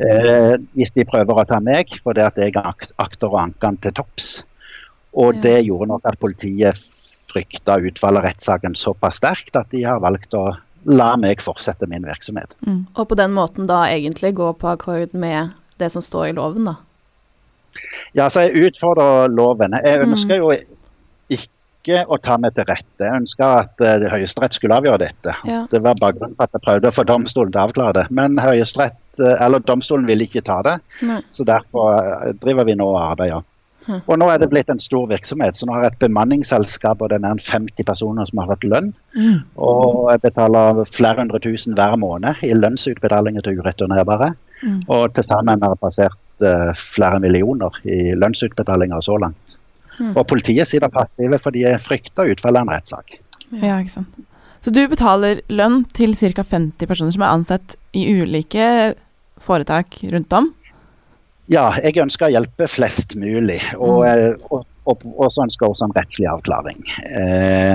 Eh, 0.00 0.54
hvis 0.76 0.92
de 0.94 1.04
prøver 1.08 1.42
å 1.42 1.48
ta 1.48 1.58
meg 1.64 1.90
for 2.04 2.16
det 2.16 2.28
at 2.28 2.38
jeg 2.38 2.54
akter 2.54 3.32
å 3.32 3.40
anke 3.42 3.66
den 3.66 3.80
til 3.82 3.96
topps. 3.98 4.30
Og 5.18 5.34
ja. 5.34 5.42
det 5.48 5.58
gjorde 5.66 5.90
nok 5.90 6.06
at 6.06 6.20
politiet 6.22 6.78
frykta 7.30 7.78
utfallet 7.86 8.22
av 8.22 8.26
rettssaken 8.28 8.76
såpass 8.78 9.20
sterkt 9.20 9.58
at 9.58 9.70
de 9.74 9.84
har 9.86 10.02
valgt 10.02 10.34
å 10.34 10.48
la 10.88 11.14
meg 11.20 11.42
fortsette 11.44 11.88
min 11.90 12.06
virksomhet. 12.08 12.54
Mm. 12.66 12.84
Og 12.94 13.08
på 13.10 13.18
den 13.18 13.34
måten 13.36 13.68
da 13.70 13.84
egentlig 13.88 14.34
gå 14.38 14.52
på 14.56 14.70
akkord 14.72 15.14
med 15.16 15.56
det 15.80 15.90
som 15.92 16.04
står 16.04 16.30
i 16.30 16.36
loven, 16.36 16.70
da? 16.70 16.76
Ja, 18.16 18.28
så 18.28 18.46
jeg 18.46 18.70
utfordrer 18.70 19.30
loven. 19.32 19.76
Jeg 19.84 20.00
mm. 20.00 20.14
ønsker 20.14 20.40
jo 20.40 20.52
ikke 21.30 22.02
å 22.12 22.18
ta 22.20 22.36
meg 22.40 22.54
til 22.56 22.66
rette. 22.68 23.00
Jeg 23.00 23.22
ønsker 23.22 23.54
at 23.62 23.84
uh, 23.84 24.08
Høyesterett 24.12 24.56
skulle 24.56 24.76
avgjøre 24.80 25.00
dette. 25.06 25.34
Ja. 25.48 25.62
Det 25.70 25.80
var 25.84 26.00
bakgrunnen 26.00 26.36
for 26.36 26.48
at 26.48 26.56
jeg 26.56 26.64
prøvde 26.66 26.90
å 26.90 26.96
få 26.96 27.06
domstolen 27.08 27.54
til 27.54 27.62
å 27.62 27.68
avklare 27.68 27.96
det. 28.00 28.04
Men 28.16 28.36
Høyesterett, 28.40 29.00
uh, 29.22 29.36
eller 29.40 29.64
domstolen 29.64 30.08
ville 30.10 30.26
ikke 30.28 30.44
ta 30.46 30.60
det, 30.66 30.76
Nei. 31.06 31.22
så 31.32 31.46
derfor 31.48 31.96
uh, 31.96 32.28
driver 32.42 32.68
vi 32.68 32.76
nå 32.78 32.90
og 32.92 33.00
arbeider. 33.00 33.46
Og 33.98 34.18
nå 34.20 34.28
er 34.30 34.40
det 34.40 34.50
blitt 34.52 34.70
en 34.72 34.80
stor 34.82 35.08
virksomhet, 35.10 35.56
så 35.56 35.66
nå 35.66 35.74
har 35.74 35.86
jeg 35.86 35.94
et 35.94 36.04
bemanningsselskap 36.06 37.02
og 37.02 37.10
det 37.10 37.18
er 37.18 37.24
mer 37.24 37.36
enn 37.36 37.42
50 37.42 37.86
personer 37.88 38.28
som 38.28 38.42
har 38.42 38.50
fått 38.52 38.66
lønn. 38.68 38.92
Mm. 39.16 39.42
Og 39.66 40.10
jeg 40.12 40.22
betaler 40.24 40.82
flere 40.88 41.24
hundre 41.24 41.42
tusen 41.42 41.76
hver 41.78 41.96
måned 42.00 42.44
i 42.46 42.52
lønnsutbetalinger 42.56 43.46
til 43.46 43.60
ureturnerbare. 43.60 44.32
Mm. 44.62 44.80
Og 44.92 45.14
til 45.16 45.26
sammen 45.28 45.64
har 45.64 45.74
jeg 45.74 45.82
passert 45.84 46.46
uh, 46.46 46.72
flere 46.76 47.20
millioner 47.22 47.80
i 47.88 48.14
lønnsutbetalinger 48.18 49.04
så 49.06 49.18
langt. 49.22 49.56
Mm. 49.98 50.14
Og 50.14 50.24
politiet 50.28 50.70
det 50.70 50.92
passive 50.94 51.38
fordi 51.40 51.66
de 51.66 51.76
frykter 51.82 52.32
utfallet 52.32 52.62
av 52.62 52.68
en 52.68 52.74
rettssak. 52.76 53.18
Ja, 53.60 53.76
ikke 53.80 53.98
sant. 53.98 54.20
Så 54.60 54.72
du 54.72 54.82
betaler 54.88 55.40
lønn 55.48 55.84
til 55.96 56.12
ca. 56.14 56.44
50 56.44 56.88
personer 56.88 57.14
som 57.14 57.24
er 57.24 57.32
ansatt 57.32 57.76
i 57.96 58.04
ulike 58.20 58.94
foretak 59.40 60.02
rundt 60.12 60.32
om? 60.36 60.50
Ja, 61.50 61.66
jeg 61.82 61.98
ønsker 61.98 62.28
å 62.28 62.34
hjelpe 62.36 62.68
flest 62.70 63.16
mulig. 63.18 63.58
Og, 63.76 64.04
mm. 64.06 64.46
og, 64.50 64.62
og, 64.86 65.08
og 65.16 65.34
så 65.34 65.46
ønsker 65.48 65.66
jeg 65.66 65.74
også 65.74 65.88
en 65.88 65.96
rettslig 65.96 66.30
avklaring. 66.30 66.80
Eh, 67.10 67.74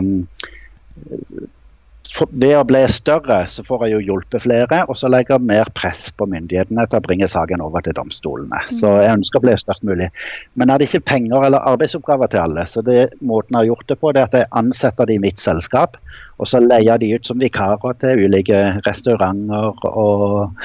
for, 2.16 2.32
ved 2.32 2.54
å 2.56 2.64
bli 2.68 2.82
større, 2.92 3.42
så 3.52 3.64
får 3.66 3.86
jeg 3.86 3.96
jo 3.96 4.04
hjulpet 4.10 4.46
flere, 4.46 4.84
og 4.88 4.96
så 5.00 5.10
legger 5.12 5.36
jeg 5.36 5.48
mer 5.50 5.70
press 5.76 6.06
på 6.16 6.28
myndighetene 6.32 6.86
til 6.88 7.02
å 7.02 7.04
bringe 7.04 7.28
saken 7.32 7.64
over 7.66 7.84
til 7.84 7.96
domstolene. 7.98 8.62
Mm. 8.64 8.74
Så 8.78 8.92
jeg 9.04 9.18
ønsker 9.18 9.42
å 9.42 9.46
bli 9.46 9.56
størst 9.60 9.84
mulig. 9.88 10.08
Men 10.54 10.70
jeg 10.70 10.76
hadde 10.76 10.88
ikke 10.90 11.08
penger 11.12 11.48
eller 11.50 11.68
arbeidsoppgaver 11.74 12.32
til 12.32 12.46
alle. 12.46 12.66
Så 12.70 12.86
det 12.86 13.10
måten 13.20 13.58
jeg 13.58 13.66
har 13.66 13.72
gjort 13.74 13.90
det 13.92 14.00
på, 14.00 14.14
det 14.14 14.22
er 14.22 14.30
at 14.30 14.40
jeg 14.40 14.52
ansetter 14.62 15.10
de 15.10 15.18
i 15.18 15.24
mitt 15.26 15.42
selskap. 15.42 16.00
Og 16.40 16.48
så 16.52 16.60
leier 16.64 17.00
de 17.02 17.14
ut 17.16 17.28
som 17.28 17.40
vikarer 17.40 18.00
til 18.00 18.26
ulike 18.28 18.62
restauranter 18.88 19.86
og 19.92 20.56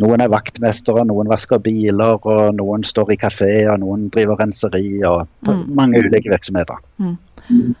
noen 0.00 0.22
er 0.24 0.32
vaktmestere, 0.32 1.04
noen 1.08 1.30
vasker 1.30 1.60
biler, 1.62 2.18
og 2.20 2.54
noen 2.58 2.84
står 2.86 3.14
i 3.14 3.18
kafé, 3.20 3.52
og 3.72 3.80
noen 3.82 4.08
driver 4.14 4.40
renseri, 4.40 4.98
og 5.06 5.24
mm. 5.46 5.64
mange 5.76 6.00
ulike 6.02 6.32
virksomheter. 6.32 6.80
Mm. 6.98 7.74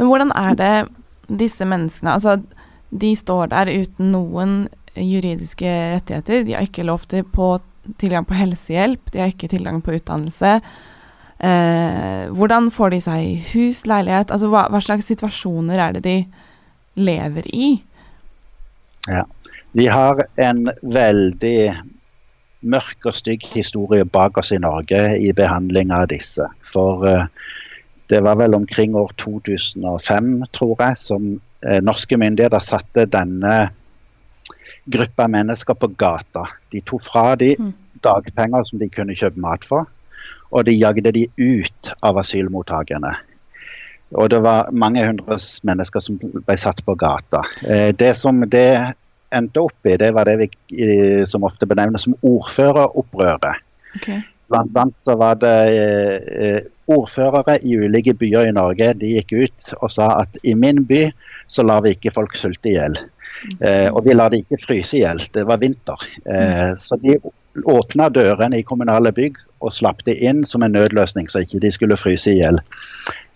Men 0.00 0.10
hvordan 0.10 0.32
er 0.36 0.58
det 0.58 0.74
disse 1.40 1.66
menneskene 1.68 2.16
Altså, 2.16 2.40
de 2.90 3.14
står 3.16 3.52
der 3.52 3.70
uten 3.70 4.10
noen 4.10 4.54
juridiske 4.96 5.70
rettigheter. 5.94 6.44
De 6.44 6.56
har 6.56 6.66
ikke 6.66 6.86
lov 6.86 7.04
til 7.10 7.22
på 7.22 7.52
tilgang 8.00 8.26
på 8.26 8.36
helsehjelp, 8.36 9.12
de 9.12 9.22
har 9.22 9.30
ikke 9.30 9.50
tilgang 9.50 9.80
på 9.82 9.94
utdannelse. 9.96 10.58
Eh, 11.40 12.24
hvordan 12.36 12.68
får 12.74 12.90
de 12.92 13.00
seg 13.00 13.52
hus, 13.54 13.86
leilighet? 13.88 14.32
Altså, 14.34 14.50
hva, 14.52 14.66
hva 14.72 14.82
slags 14.84 15.08
situasjoner 15.08 15.80
er 15.80 15.96
det 15.96 16.02
de 16.04 16.16
lever 17.00 17.46
i? 17.54 17.70
Ja. 19.08 19.24
Vi 19.72 19.86
har 19.86 20.24
en 20.34 20.64
veldig 20.82 21.58
mørk 22.60 23.06
og 23.06 23.14
stygg 23.14 23.44
historie 23.54 24.04
bak 24.04 24.40
oss 24.42 24.50
i 24.52 24.58
Norge 24.58 24.98
i 25.22 25.30
behandling 25.36 25.92
av 25.94 26.08
disse. 26.10 26.48
For 26.66 27.06
uh, 27.06 27.28
det 28.10 28.18
var 28.26 28.40
vel 28.40 28.58
omkring 28.58 28.96
år 28.98 29.14
2005, 29.20 30.32
tror 30.50 30.74
jeg, 30.74 30.98
som 30.98 31.30
uh, 31.38 31.78
norske 31.86 32.18
myndigheter 32.18 32.66
satte 32.66 33.06
denne 33.06 33.54
gruppa 34.90 35.28
mennesker 35.30 35.78
på 35.78 35.92
gata. 35.94 36.48
De 36.72 36.82
tok 36.82 37.06
fra 37.06 37.24
de 37.38 37.54
mm. 37.54 37.72
dagpenger 38.02 38.66
som 38.66 38.82
de 38.82 38.90
kunne 38.90 39.14
kjøpe 39.14 39.40
mat 39.40 39.64
for, 39.64 39.86
og 40.50 40.66
de 40.66 40.74
jagde 40.74 41.14
de 41.14 41.28
ut 41.38 41.94
av 42.02 42.18
asylmottakene. 42.18 43.14
Og 44.18 44.32
det 44.32 44.40
var 44.42 44.72
mange 44.74 45.04
hundre 45.06 45.38
mennesker 45.62 46.02
som 46.02 46.18
ble 46.18 46.56
satt 46.58 46.82
på 46.82 46.98
gata. 46.98 47.46
Uh, 47.62 47.94
det 47.94 48.16
som 48.18 48.42
det 48.50 48.98
endte 49.36 49.62
opp 49.62 49.86
i, 49.86 49.96
det 50.00 50.10
var 50.16 50.28
det 50.28 50.36
vi 50.40 51.24
som 51.28 51.44
ofte 51.46 51.68
benevnes 51.68 52.06
som 52.06 52.16
ordføreropprøret. 52.26 53.62
Okay. 53.96 54.20
Blant 54.50 54.76
annet 54.76 54.96
så 55.06 55.14
var 55.18 55.38
det 55.38 55.56
eh, 56.34 56.60
ordførere 56.90 57.58
i 57.62 57.76
ulike 57.78 58.16
byer 58.18 58.48
i 58.48 58.54
Norge 58.54 58.92
de 58.98 59.12
gikk 59.14 59.34
ut 59.38 59.72
og 59.78 59.92
sa 59.94 60.10
at 60.22 60.40
i 60.42 60.56
min 60.58 60.82
by 60.88 61.04
så 61.54 61.62
lar 61.66 61.84
vi 61.84 61.94
ikke 61.94 62.14
folk 62.14 62.34
sulte 62.38 62.70
i 62.70 62.74
hjel. 62.74 62.98
Eh, 63.62 63.88
og 63.90 64.04
vi 64.06 64.14
lar 64.14 64.32
de 64.32 64.42
ikke 64.42 64.60
fryse 64.66 64.98
i 64.98 65.04
hjel. 65.04 65.22
Det 65.34 65.46
var 65.46 65.62
vinter. 65.62 66.02
Eh, 66.26 66.72
så 66.78 66.98
de 67.02 67.18
åpna 67.66 68.08
dørene 68.14 68.60
i 68.60 68.66
kommunale 68.66 69.12
bygg 69.14 69.38
og 69.60 69.74
slapp 69.74 70.04
de 70.06 70.14
inn 70.26 70.44
som 70.46 70.62
en 70.64 70.74
nødløsning, 70.74 71.28
så 71.30 71.42
ikke 71.44 71.62
de 71.62 71.72
skulle 71.74 71.98
fryse 71.98 72.30
i 72.30 72.38
hjel. 72.40 72.60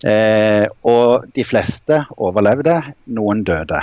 Eh, 0.07 0.65
og 0.87 1.27
de 1.35 1.43
fleste 1.47 2.01
overlevde, 2.17 2.79
noen 3.15 3.43
døde 3.47 3.81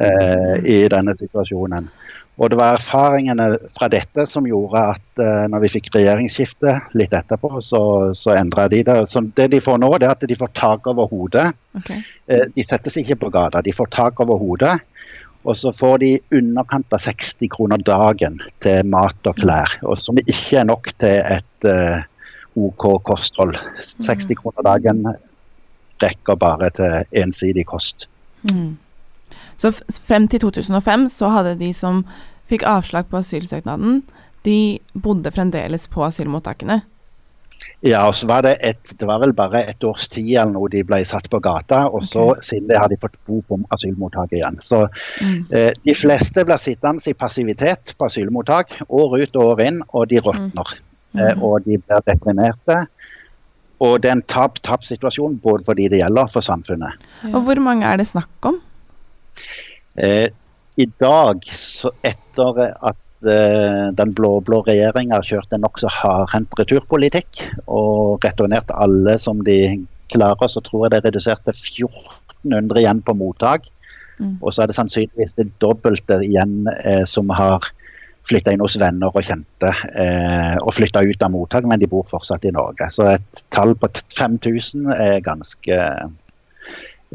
eh, 0.00 0.54
i 0.64 0.78
denne 0.92 1.16
situasjonen. 1.18 1.88
Og 2.36 2.50
det 2.52 2.58
var 2.60 2.76
erfaringene 2.76 3.46
fra 3.72 3.88
dette 3.88 4.26
som 4.28 4.44
gjorde 4.48 4.82
at 4.92 5.22
eh, 5.24 5.44
når 5.48 5.62
vi 5.64 5.70
fikk 5.78 5.88
regjeringsskifte 5.94 6.74
litt 6.98 7.14
etterpå, 7.16 7.62
så, 7.64 7.80
så 8.16 8.34
endra 8.36 8.66
de 8.68 8.82
det. 8.84 8.98
Så 9.08 9.22
det 9.38 9.48
de 9.54 9.62
får 9.64 9.80
nå, 9.80 9.88
det 9.96 10.10
er 10.10 10.12
at 10.12 10.26
de 10.28 10.36
får 10.36 10.52
tak 10.58 10.90
over 10.92 11.08
hodet. 11.08 11.48
Okay. 11.80 12.02
Eh, 12.28 12.44
de 12.52 12.66
settes 12.68 12.98
ikke 13.00 13.16
på 13.24 13.32
gata, 13.32 13.64
de 13.64 13.72
får 13.72 13.88
tak 13.96 14.20
over 14.24 14.40
hodet. 14.42 14.74
Og 15.46 15.56
så 15.56 15.70
får 15.72 16.00
de 16.02 16.10
underkant 16.34 16.92
av 16.92 17.04
60 17.06 17.48
kroner 17.54 17.80
dagen 17.86 18.40
til 18.60 18.88
mat 18.90 19.30
og 19.30 19.38
klær. 19.38 19.78
Og 19.86 19.96
som 20.00 20.18
ikke 20.18 20.60
er 20.60 20.68
nok 20.68 20.90
til 21.00 21.22
et 21.22 21.68
eh, 21.70 22.04
OK 22.58 22.88
kosthold. 23.06 23.56
60 23.80 24.26
mm. 24.26 24.36
kroner 24.42 24.66
dagen 24.66 25.04
rekker 26.02 26.36
bare 26.36 26.68
til 26.76 27.22
ensidig 27.22 27.64
kost. 27.70 28.10
Mm. 28.44 28.74
Så 29.60 29.72
frem 30.06 30.28
til 30.28 30.42
2005 30.44 31.08
så 31.12 31.32
hadde 31.32 31.56
de 31.60 31.72
som 31.76 32.04
fikk 32.50 32.66
avslag 32.68 33.08
på 33.10 33.20
asylsøknaden, 33.20 34.02
de 34.46 34.78
bodde 34.94 35.32
fremdeles 35.34 35.88
på 35.90 36.04
asylmottakene. 36.06 36.82
Ja, 37.84 38.06
og 38.08 38.14
så 38.16 38.28
var 38.28 38.44
det 38.46 38.54
et, 38.64 38.92
det 38.98 39.06
var 39.08 39.20
vel 39.22 39.32
bare 39.36 39.62
et 39.68 39.84
års 39.84 40.06
tid 40.12 40.30
eller 40.36 40.54
noe 40.54 40.70
de 40.72 40.82
ble 40.86 41.00
satt 41.06 41.28
på 41.32 41.40
gata. 41.42 41.84
Og 41.92 42.04
så 42.06 42.30
okay. 42.32 42.44
siden 42.48 42.70
det 42.70 42.78
har 42.78 42.90
de 42.92 42.98
fått 43.00 43.16
bo 43.28 43.40
på 43.48 43.58
asylmottak 43.74 44.32
igjen. 44.36 44.58
Så 44.64 44.84
mm. 44.86 45.38
eh, 45.50 45.72
de 45.84 45.96
fleste 46.00 46.44
blir 46.46 46.60
sittende 46.62 47.04
i 47.10 47.16
passivitet 47.18 47.94
på 47.98 48.08
asylmottak 48.08 48.78
år 48.86 49.18
ut 49.22 49.38
og 49.40 49.52
år 49.52 49.64
inn, 49.66 49.82
og 49.92 50.08
de 50.12 50.22
råtner. 50.24 50.72
Mm. 51.12 51.20
Eh, 51.20 51.42
og 51.42 51.66
de 51.66 51.80
blir 51.80 52.06
deprimerte. 52.08 52.80
Og 53.84 53.98
det 54.00 54.08
er 54.08 54.16
en 54.16 54.24
tap-tap-situasjon 54.24 55.36
både 55.44 55.66
for 55.66 55.78
de 55.78 55.90
det 55.92 56.00
gjelder, 56.00 56.32
for 56.32 56.44
samfunnet. 56.44 56.96
Ja. 57.22 57.34
Og 57.34 57.42
hvor 57.48 57.60
mange 57.60 57.88
er 57.88 58.00
det 58.00 58.08
snakk 58.08 58.48
om? 58.48 58.62
Eh, 59.96 60.28
I 60.76 60.86
dag, 61.00 61.44
så 61.80 61.92
etter 62.04 62.60
at 62.66 63.28
eh, 63.28 63.86
den 63.96 64.12
blå-blå 64.16 64.60
regjeringa 64.66 65.22
kjørte 65.24 65.56
en 65.56 65.64
nokså 65.64 65.90
hardhendt 66.02 66.58
returpolitikk 66.60 67.46
og 67.64 68.24
returnerte 68.24 68.76
alle 68.76 69.16
som 69.20 69.40
de 69.46 69.86
klarer, 70.12 70.50
så 70.52 70.60
tror 70.64 70.86
jeg 70.86 70.92
det 70.92 71.00
er 71.00 71.08
redusert 71.10 71.46
til 71.48 71.56
1400 71.56 72.82
igjen 72.82 73.02
på 73.06 73.16
mottak. 73.16 73.70
Mm. 74.18 74.36
Og 74.40 74.52
så 74.52 74.62
er 74.62 74.70
det 74.70 74.76
sannsynligvis 74.76 75.34
det 75.36 75.50
dobbelte 75.60 76.20
igjen 76.24 76.68
eh, 76.84 77.04
som 77.08 77.32
har 77.36 77.64
flytta 78.26 78.52
inn 78.54 78.62
hos 78.64 78.78
venner 78.80 79.14
og 79.14 79.24
kjente 79.24 79.70
eh, 79.70 80.56
og 80.58 80.74
flytta 80.74 81.04
ut 81.06 81.22
av 81.22 81.32
mottak, 81.34 81.66
men 81.68 81.80
de 81.80 81.88
bor 81.90 82.06
fortsatt 82.10 82.46
i 82.48 82.54
Norge. 82.54 82.88
Så 82.90 83.06
et 83.12 83.42
tall 83.54 83.76
på 83.78 83.90
5000 84.16 84.88
er 84.96 85.20
ganske 85.24 85.80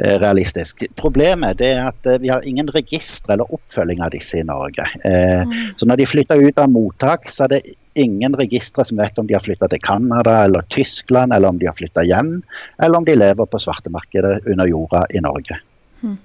realistisk. 0.01 0.83
Problemet 0.97 1.61
er 1.61 1.83
at 1.83 2.07
eh, 2.09 2.19
vi 2.21 2.31
har 2.31 2.45
ingen 2.47 2.69
registre 2.73 3.35
eller 3.35 3.53
oppfølging 3.53 4.01
av 4.01 4.13
disse 4.15 4.39
i 4.39 4.45
Norge. 4.47 4.87
Eh, 5.05 5.43
mm. 5.45 5.75
Så 5.79 5.87
når 5.89 6.01
de 6.01 6.07
flytter 6.09 6.41
ut 6.41 6.61
av 6.61 6.71
mottak, 6.71 7.29
så 7.29 7.45
er 7.45 7.53
det 7.55 7.61
ingen 8.01 8.35
registre 8.39 8.85
som 8.87 8.97
vet 9.01 9.19
om 9.21 9.27
de 9.29 9.35
har 9.35 9.43
flytta 9.43 9.69
til 9.69 9.83
Canada 9.83 10.39
eller 10.45 10.65
Tyskland, 10.73 11.35
eller 11.35 11.51
om 11.51 11.59
de 11.61 11.69
har 11.69 11.77
flytta 11.77 12.05
hjem, 12.07 12.39
eller 12.81 13.01
om 13.01 13.05
de 13.05 13.17
lever 13.19 13.51
på 13.51 13.61
svartemarkedet 13.61 14.47
under 14.49 14.71
jorda 14.71 15.03
i 15.13 15.21
Norge. 15.23 15.59
Mm. 16.01 16.17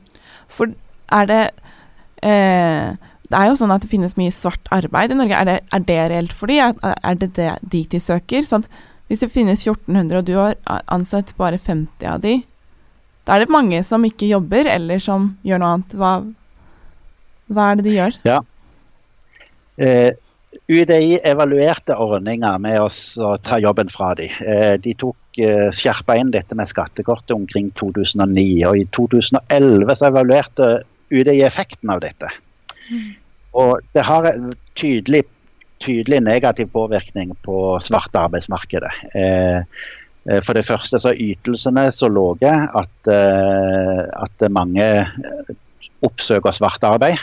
For 0.48 0.72
er 1.12 1.28
det 1.30 1.42
eh, 2.22 2.96
Det 3.26 3.34
er 3.34 3.48
jo 3.50 3.56
sånn 3.58 3.74
at 3.74 3.82
det 3.82 3.90
finnes 3.90 4.14
mye 4.14 4.30
svart 4.30 4.68
arbeid 4.70 5.10
i 5.10 5.16
Norge. 5.18 5.34
Er 5.34 5.48
det, 5.48 5.60
er 5.74 5.80
det 5.82 6.02
reelt 6.12 6.32
for 6.32 6.46
de? 6.46 6.60
Er, 6.62 6.76
er 7.02 7.16
det, 7.18 7.32
det 7.34 7.56
dit 7.60 7.90
de 7.90 7.98
søker? 7.98 8.46
Sånn 8.46 8.62
hvis 9.06 9.22
det 9.22 9.30
finnes 9.30 9.62
1400 9.62 10.18
og 10.18 10.26
du 10.26 10.34
har 10.34 10.54
ansatt 10.90 11.32
bare 11.38 11.58
50 11.62 12.06
av 12.10 12.22
de, 12.24 12.40
da 13.26 13.34
er 13.34 13.42
det 13.42 13.52
mange 13.52 13.80
som 13.86 14.04
ikke 14.06 14.28
jobber, 14.30 14.68
eller 14.70 15.02
som 15.02 15.32
gjør 15.46 15.62
noe 15.62 15.72
annet. 15.74 15.96
Hva, 15.98 16.12
hva 17.50 17.70
er 17.72 17.80
det 17.80 17.86
de 17.88 17.96
gjør? 17.96 18.20
Ja. 18.28 18.38
Eh, 19.82 20.12
UDI 20.70 21.18
evaluerte 21.26 21.96
ordninga 22.00 22.54
med 22.62 22.80
å 22.80 23.32
ta 23.44 23.58
jobben 23.60 23.90
fra 23.92 24.12
dem. 24.18 24.32
Eh, 24.46 24.74
de 24.82 24.94
tok 24.98 25.40
eh, 25.42 25.68
skjerpa 25.74 26.16
inn 26.20 26.30
dette 26.34 26.56
med 26.58 26.70
skattekortet 26.70 27.34
omkring 27.34 27.72
2009. 27.78 28.46
Og 28.70 28.80
i 28.80 28.86
2011 28.94 29.94
så 29.98 30.08
evaluerte 30.08 30.70
UDI 31.10 31.42
effekten 31.46 31.92
av 31.92 32.02
dette. 32.06 32.30
Mm. 32.88 33.10
Og 33.58 33.90
det 33.96 34.06
har 34.06 34.30
tydelig, 34.78 35.24
tydelig 35.82 36.22
negativ 36.24 36.70
påvirkning 36.74 37.34
på 37.42 37.76
svarte 37.84 38.22
arbeidsmarkedet. 38.26 38.94
Eh, 39.18 39.86
for 40.42 40.58
det 40.58 40.66
første 40.66 40.98
så 40.98 41.12
er 41.12 41.22
ytelsene 41.22 41.86
så 41.94 42.08
lave 42.10 42.50
at, 42.50 43.10
eh, 43.12 44.02
at, 44.10 44.46
mange 44.50 44.84
eh, 44.84 45.52
oppsøker 46.06 46.54
svart 46.54 46.82
arbeid 46.86 47.18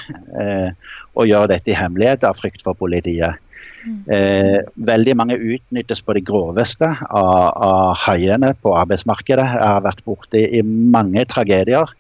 og 1.14 1.28
gjør 1.30 1.50
dette 1.52 1.72
i 1.72 1.78
hemmelighet 1.78 2.24
av 2.28 2.40
frykt 2.40 2.64
for 2.66 2.78
politiet. 2.78 3.40
Mm. 3.84 4.08
veldig 4.88 5.14
mange 5.20 5.36
utnyttes 5.36 6.00
på 6.08 6.14
det 6.16 6.22
groveste 6.24 6.88
av, 6.88 7.50
av 7.52 7.98
haiene 8.06 8.54
på 8.64 8.72
arbeidsmarkedet. 8.80 9.44
Jeg 9.44 9.60
har 9.60 9.84
vært 9.84 10.00
borti 10.08 10.46
i 10.56 10.62
mange 10.64 11.26
tragedier. 11.28 11.92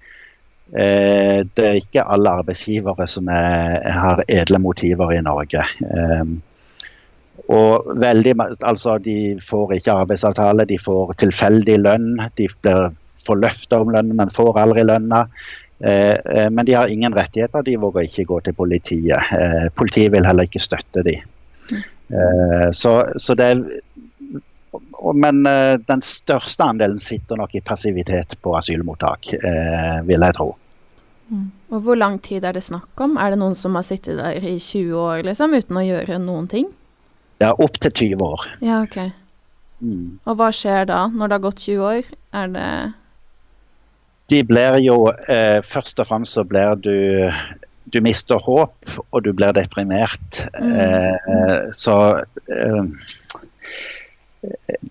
det 0.71 1.65
er 1.67 1.81
ikke 1.81 2.07
alle 2.07 2.37
arbeidsgivere 2.39 3.07
som 3.11 3.27
er, 3.27 3.83
har 3.83 4.23
edle 4.31 4.63
motiver 4.63 5.11
i 5.11 5.21
Norge. 5.27 5.67
Og 7.51 7.89
veldig, 7.99 8.35
altså 8.63 8.97
De 9.03 9.35
får 9.43 9.73
ikke 9.77 9.97
arbeidsavtale, 10.05 10.65
de 10.69 10.77
får 10.79 11.17
tilfeldig 11.19 11.75
lønn. 11.81 12.13
De 12.39 12.47
får 13.27 13.39
løfter 13.39 13.83
om 13.83 13.91
lønn, 13.91 14.15
men 14.15 14.31
får 14.31 14.59
aldri 14.61 14.85
lønna. 14.87 15.25
Eh, 15.83 16.15
eh, 16.15 16.49
men 16.49 16.65
de 16.65 16.73
har 16.73 16.87
ingen 16.87 17.15
rettigheter, 17.15 17.61
de 17.61 17.77
våger 17.77 18.07
ikke 18.07 18.27
gå 18.29 18.39
til 18.45 18.55
politiet. 18.55 19.33
Eh, 19.35 19.67
politiet 19.75 20.13
vil 20.13 20.25
heller 20.25 20.47
ikke 20.47 20.63
støtte 20.63 21.03
dem. 21.03 21.25
Eh, 22.13 22.69
så, 22.71 23.03
så, 23.17 23.35
det 23.35 23.63
Men 25.13 25.45
eh, 25.45 25.79
den 25.87 26.01
største 26.01 26.63
andelen 26.63 26.99
sitter 26.99 27.39
nok 27.39 27.55
i 27.55 27.61
passivitet 27.61 28.37
på 28.41 28.55
asylmottak, 28.57 29.33
eh, 29.33 29.99
vil 30.07 30.23
jeg 30.23 30.37
tro. 30.37 30.53
Mm. 31.27 31.49
Og 31.73 31.81
Hvor 31.81 31.95
lang 31.97 32.19
tid 32.21 32.45
er 32.45 32.53
det 32.53 32.63
snakk 32.63 33.01
om? 33.01 33.17
Er 33.17 33.33
det 33.33 33.41
noen 33.41 33.55
som 33.55 33.75
har 33.75 33.83
sittet 33.83 34.19
der 34.19 34.39
i 34.39 34.55
20 34.59 34.95
år 34.95 35.23
liksom, 35.27 35.53
uten 35.53 35.79
å 35.79 35.85
gjøre 35.85 36.19
noen 36.21 36.47
ting? 36.47 36.71
Ja, 37.41 37.53
opptil 37.53 37.91
20 37.91 38.25
år. 38.25 38.45
Ja, 38.61 38.81
ok. 38.83 38.97
Mm. 39.83 40.19
Og 40.29 40.37
hva 40.39 40.49
skjer 40.55 40.87
da, 40.87 41.05
når 41.11 41.29
det 41.29 41.37
har 41.37 41.45
gått 41.47 41.65
20 41.65 41.87
år? 41.89 42.11
Er 42.33 42.53
det 42.53 42.67
De 44.31 44.39
blir 44.47 44.79
jo 44.81 44.95
eh, 45.11 45.59
Først 45.65 45.99
og 45.99 46.07
fremst 46.07 46.37
så 46.37 46.45
blir 46.47 46.79
du 46.79 46.95
Du 47.91 47.99
mister 48.01 48.39
håp, 48.39 48.93
og 49.11 49.25
du 49.25 49.33
blir 49.35 49.51
deprimert. 49.53 50.39
Mm. 50.55 50.71
Eh, 50.79 51.59
så 51.75 51.97
eh, 52.47 52.85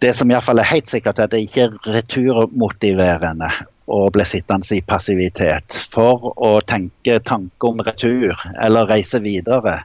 Det 0.05 0.13
som 0.15 0.31
iallfall 0.31 0.61
er 0.61 0.69
helt 0.69 0.91
sikkert, 0.91 1.19
er 1.19 1.31
at 1.31 1.33
det 1.33 1.41
ikke 1.47 1.65
er 1.65 1.79
returmotiverende 1.97 3.49
å 3.93 4.05
bli 4.13 4.25
sittende 4.29 4.77
i 4.77 4.85
passivitet. 4.87 5.75
For 5.93 6.31
å 6.37 6.53
tenke 6.69 7.19
tanke 7.25 7.69
om 7.69 7.83
retur 7.85 8.37
eller 8.61 8.89
reise 8.89 9.21
videre, 9.25 9.81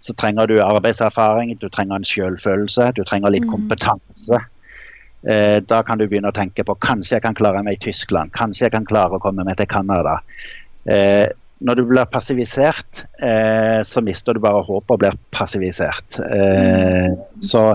så 0.00 0.14
trenger 0.16 0.48
du 0.48 0.56
arbeidserfaring, 0.64 1.52
du 1.60 1.68
trenger 1.68 2.00
en 2.00 2.08
selvfølelse, 2.08 2.90
du 2.96 3.04
trenger 3.04 3.34
litt 3.34 3.44
mm. 3.44 3.52
kompetanse. 3.52 4.40
Eh, 5.28 5.58
da 5.68 5.82
kan 5.84 6.00
du 6.00 6.06
begynne 6.08 6.32
å 6.32 6.36
tenke 6.36 6.64
på 6.64 6.78
kanskje 6.80 7.18
jeg 7.18 7.26
kan 7.26 7.36
klare 7.36 7.60
meg 7.66 7.76
i 7.76 7.82
Tyskland, 7.90 8.32
kanskje 8.32 8.66
jeg 8.66 8.74
kan 8.78 8.88
klare 8.88 9.18
å 9.18 9.22
komme 9.22 9.44
meg 9.44 9.58
til 9.60 9.68
Canada. 9.68 10.22
Eh, 10.88 11.28
når 11.60 11.76
du 11.76 11.82
blir 11.90 12.08
passivisert, 12.08 13.02
eh, 13.20 13.82
så 13.84 14.00
mister 14.00 14.32
du 14.32 14.40
bare 14.40 14.62
håpet 14.64 14.94
og 14.94 15.02
blir 15.02 15.18
passivisert. 15.36 16.16
Eh, 16.24 17.10
mm. 17.12 17.42
Så 17.44 17.74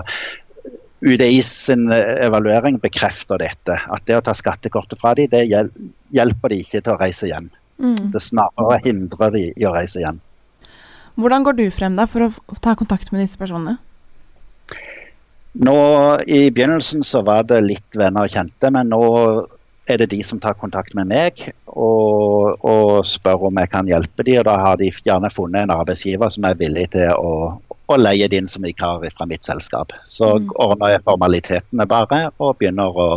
UDI 1.06 1.38
sin 1.46 1.86
evaluering 1.92 2.80
bekrefter 2.82 3.38
dette. 3.38 3.78
At 3.78 4.02
det 4.10 4.18
å 4.18 4.24
ta 4.26 4.34
skattekortet 4.34 4.98
fra 4.98 5.14
dem, 5.14 5.30
det 5.30 5.44
hjelper 5.46 6.50
de 6.50 6.58
ikke 6.64 6.80
til 6.80 6.96
å 6.96 6.98
reise 6.98 7.30
hjem. 7.30 7.46
Mm. 7.78 8.10
Det 8.10 8.22
snarere 8.24 8.80
hindrer 8.88 9.34
de 9.36 9.44
i 9.54 9.68
å 9.68 9.74
reise 9.76 10.02
hjem. 10.02 10.18
Hvordan 11.16 11.44
går 11.46 11.56
du 11.56 11.66
frem 11.72 11.96
da 11.96 12.04
for 12.10 12.28
å 12.28 12.60
ta 12.60 12.76
kontakt 12.76 13.12
med 13.12 13.24
disse 13.24 13.40
personene? 13.40 13.78
Nå, 15.56 15.76
I 16.28 16.50
begynnelsen 16.52 17.04
så 17.06 17.22
var 17.24 17.46
det 17.48 17.62
litt 17.64 17.96
venner 17.96 18.28
og 18.28 18.32
kjente, 18.32 18.70
men 18.74 18.90
nå 18.92 19.04
er 19.88 20.02
det 20.02 20.10
de 20.12 20.18
som 20.26 20.40
tar 20.42 20.58
kontakt 20.58 20.92
med 20.98 21.08
meg 21.08 21.44
og, 21.70 22.58
og 22.66 23.06
spør 23.06 23.46
om 23.48 23.60
jeg 23.62 23.70
kan 23.72 23.88
hjelpe 23.88 24.26
dem. 24.26 24.40
Og 24.42 24.48
da 24.48 24.56
har 24.60 24.80
de 24.80 24.90
gjerne 24.90 25.30
funnet 25.32 25.64
en 25.64 25.74
arbeidsgiver 25.78 26.32
som 26.34 26.44
er 26.48 26.58
villig 26.60 26.90
til 26.96 27.08
å, 27.14 27.32
å 27.64 27.98
leie 28.00 28.28
det 28.28 28.42
inn 28.42 28.50
som 28.50 28.66
vikar 28.66 29.06
fra 29.14 29.28
mitt 29.30 29.46
selskap. 29.46 29.94
Så 30.04 30.34
mm. 30.36 30.52
ordner 30.66 30.96
jeg 30.96 31.06
formalitetene 31.06 31.88
bare 31.88 32.26
og 32.36 32.58
begynner 32.60 33.00
å 33.06 33.08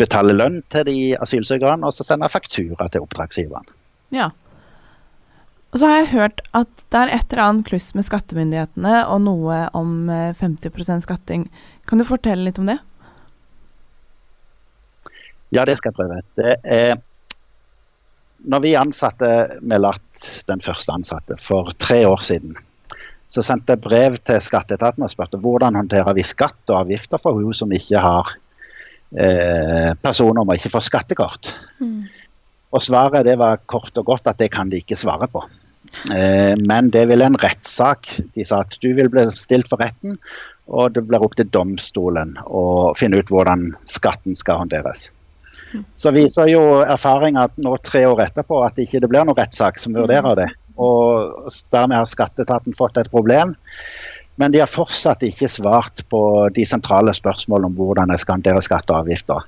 betale 0.00 0.34
lønn 0.34 0.62
til 0.72 0.86
de 0.88 0.98
asylsøkerne, 1.20 1.84
og 1.84 1.92
så 1.92 2.06
sender 2.06 2.26
jeg 2.26 2.38
faktura 2.38 2.88
til 2.88 3.04
oppdragsgiveren. 3.04 3.68
Ja, 4.16 4.30
Og 5.70 5.78
så 5.78 5.86
har 5.86 6.00
jeg 6.00 6.12
hørt 6.14 6.40
at 6.56 6.86
det 6.90 6.98
er 6.98 7.12
et 7.14 7.32
eller 7.32 7.44
annet 7.44 7.68
kluss 7.68 7.92
med 7.94 8.06
skattemyndighetene 8.06 9.04
og 9.06 9.20
noe 9.22 9.60
om 9.78 10.08
50% 10.10 11.04
skatting. 11.06 11.46
Kan 11.86 12.02
du 12.02 12.06
fortelle 12.08 12.48
litt 12.48 12.58
om 12.58 12.66
det? 12.66 12.80
Ja, 15.54 15.62
det 15.66 15.78
skal 15.78 15.90
jeg 15.90 15.98
prøve. 15.98 16.18
Det 16.38 16.56
er 16.66 16.98
når 18.40 18.62
vi 18.64 18.76
ansatte 18.78 19.30
Melat, 19.60 20.24
den 20.48 20.62
første 20.64 20.94
ansatte, 20.94 21.36
for 21.40 21.72
tre 21.78 22.02
år 22.08 22.22
siden, 22.24 22.54
så 23.30 23.44
sendte 23.44 23.76
jeg 23.76 23.84
brev 23.84 24.16
til 24.26 24.40
skatteetaten 24.42 25.04
og 25.04 25.12
spurte 25.12 25.38
hvordan 25.40 25.76
håndterer 25.78 26.16
vi 26.16 26.24
skatt 26.26 26.72
og 26.72 26.86
avgifter 26.86 27.20
for 27.20 27.38
hun 27.38 27.54
som 27.54 27.70
ikke 27.74 28.00
har 28.02 28.32
eh, 29.12 29.92
personnummer, 30.02 30.56
ikke 30.56 30.72
får 30.72 30.88
skattekort. 30.88 31.52
Mm. 31.78 32.08
Og 32.70 32.86
svaret 32.86 33.26
det 33.26 33.36
var 33.38 33.62
kort 33.70 33.96
og 34.00 34.08
godt 34.08 34.30
at 34.32 34.40
det 34.40 34.50
kan 34.54 34.70
de 34.72 34.80
ikke 34.80 34.98
svare 34.98 35.28
på. 35.30 35.44
Eh, 36.14 36.54
men 36.68 36.90
det 36.94 37.06
vil 37.10 37.22
en 37.24 37.38
rettssak. 37.40 38.12
De 38.34 38.46
sa 38.46 38.62
at 38.64 38.76
du 38.82 38.92
vil 38.96 39.10
bli 39.12 39.26
stilt 39.34 39.70
for 39.70 39.82
retten, 39.82 40.16
og 40.70 40.94
det 40.94 41.04
blir 41.08 41.22
opp 41.24 41.36
til 41.38 41.50
domstolen 41.50 42.36
å 42.46 42.92
finne 42.98 43.20
ut 43.20 43.32
hvordan 43.32 43.72
skatten 43.90 44.38
skal 44.38 44.62
håndteres. 44.62 45.10
Så 45.98 46.10
viser 46.14 46.50
jo 46.50 46.62
erfaringa 46.82 47.46
nå 47.62 47.76
tre 47.86 48.02
år 48.08 48.24
etterpå 48.26 48.62
at 48.66 48.78
ikke 48.82 49.02
det 49.02 49.10
blir 49.10 49.26
noen 49.26 49.38
rettssak 49.38 49.78
som 49.78 49.94
vurderer 49.94 50.38
det. 50.38 50.48
Og 50.80 51.50
dermed 51.74 51.98
har 51.98 52.08
skatteetaten 52.08 52.74
fått 52.74 52.98
et 52.98 53.10
problem. 53.12 53.54
Men 54.40 54.54
de 54.54 54.62
har 54.62 54.70
fortsatt 54.70 55.22
ikke 55.26 55.50
svart 55.52 56.00
på 56.08 56.22
de 56.56 56.64
sentrale 56.66 57.12
spørsmålene 57.14 57.68
om 57.68 57.76
hvordan 57.76 58.14
jeg 58.14 58.22
skal 58.22 58.38
håndtere 58.38 58.62
skatter 58.64 58.96
og 58.96 59.04
avgifter. 59.04 59.44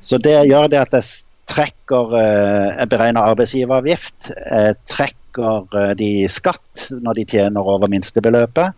Så 0.00 0.18
det 0.22 0.38
gjør 0.48 0.70
det 0.72 0.80
at 0.80 0.96
jeg 0.96 1.10
trekker 1.50 2.12
Jeg 2.14 2.78
eh, 2.78 2.88
beregner 2.88 3.26
arbeidsgiveravgift. 3.26 4.30
Jeg 4.30 4.76
trekker 4.88 5.19
eh, 5.38 5.94
de 5.98 6.10
skatt 6.32 6.90
når 6.90 7.20
de 7.20 7.28
tjener 7.36 7.72
over 7.74 7.90
minstebeløpet. 7.92 8.76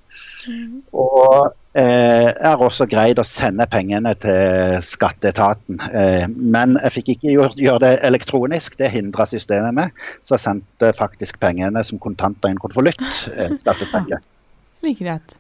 Mm. 0.49 0.83
Og 0.93 1.53
Eh, 1.73 2.29
jeg 2.29 2.45
har 2.45 2.61
også 2.61 2.85
greid 2.85 3.17
å 3.17 3.25
sende 3.25 3.65
pengene 3.73 4.13
til 4.21 4.77
skatteetaten. 4.85 5.79
Eh, 5.89 6.25
men 6.29 6.77
jeg 6.83 6.95
fikk 6.99 7.13
ikke 7.15 7.33
gjøre 7.33 7.81
det 7.87 7.93
elektronisk, 8.05 8.77
det 8.81 8.91
hindra 8.93 9.25
systemet 9.29 9.73
med. 9.79 10.03
Så 10.21 10.37
jeg 10.37 10.45
sendte 10.45 10.93
faktisk 10.97 11.41
pengene 11.41 11.81
som 11.87 12.01
kontanter 12.03 12.51
i 12.51 12.57
en 12.57 12.61
konvolutt. 12.61 13.07
Eh, 13.33 13.55
like 14.85 14.99
greit. 15.01 15.39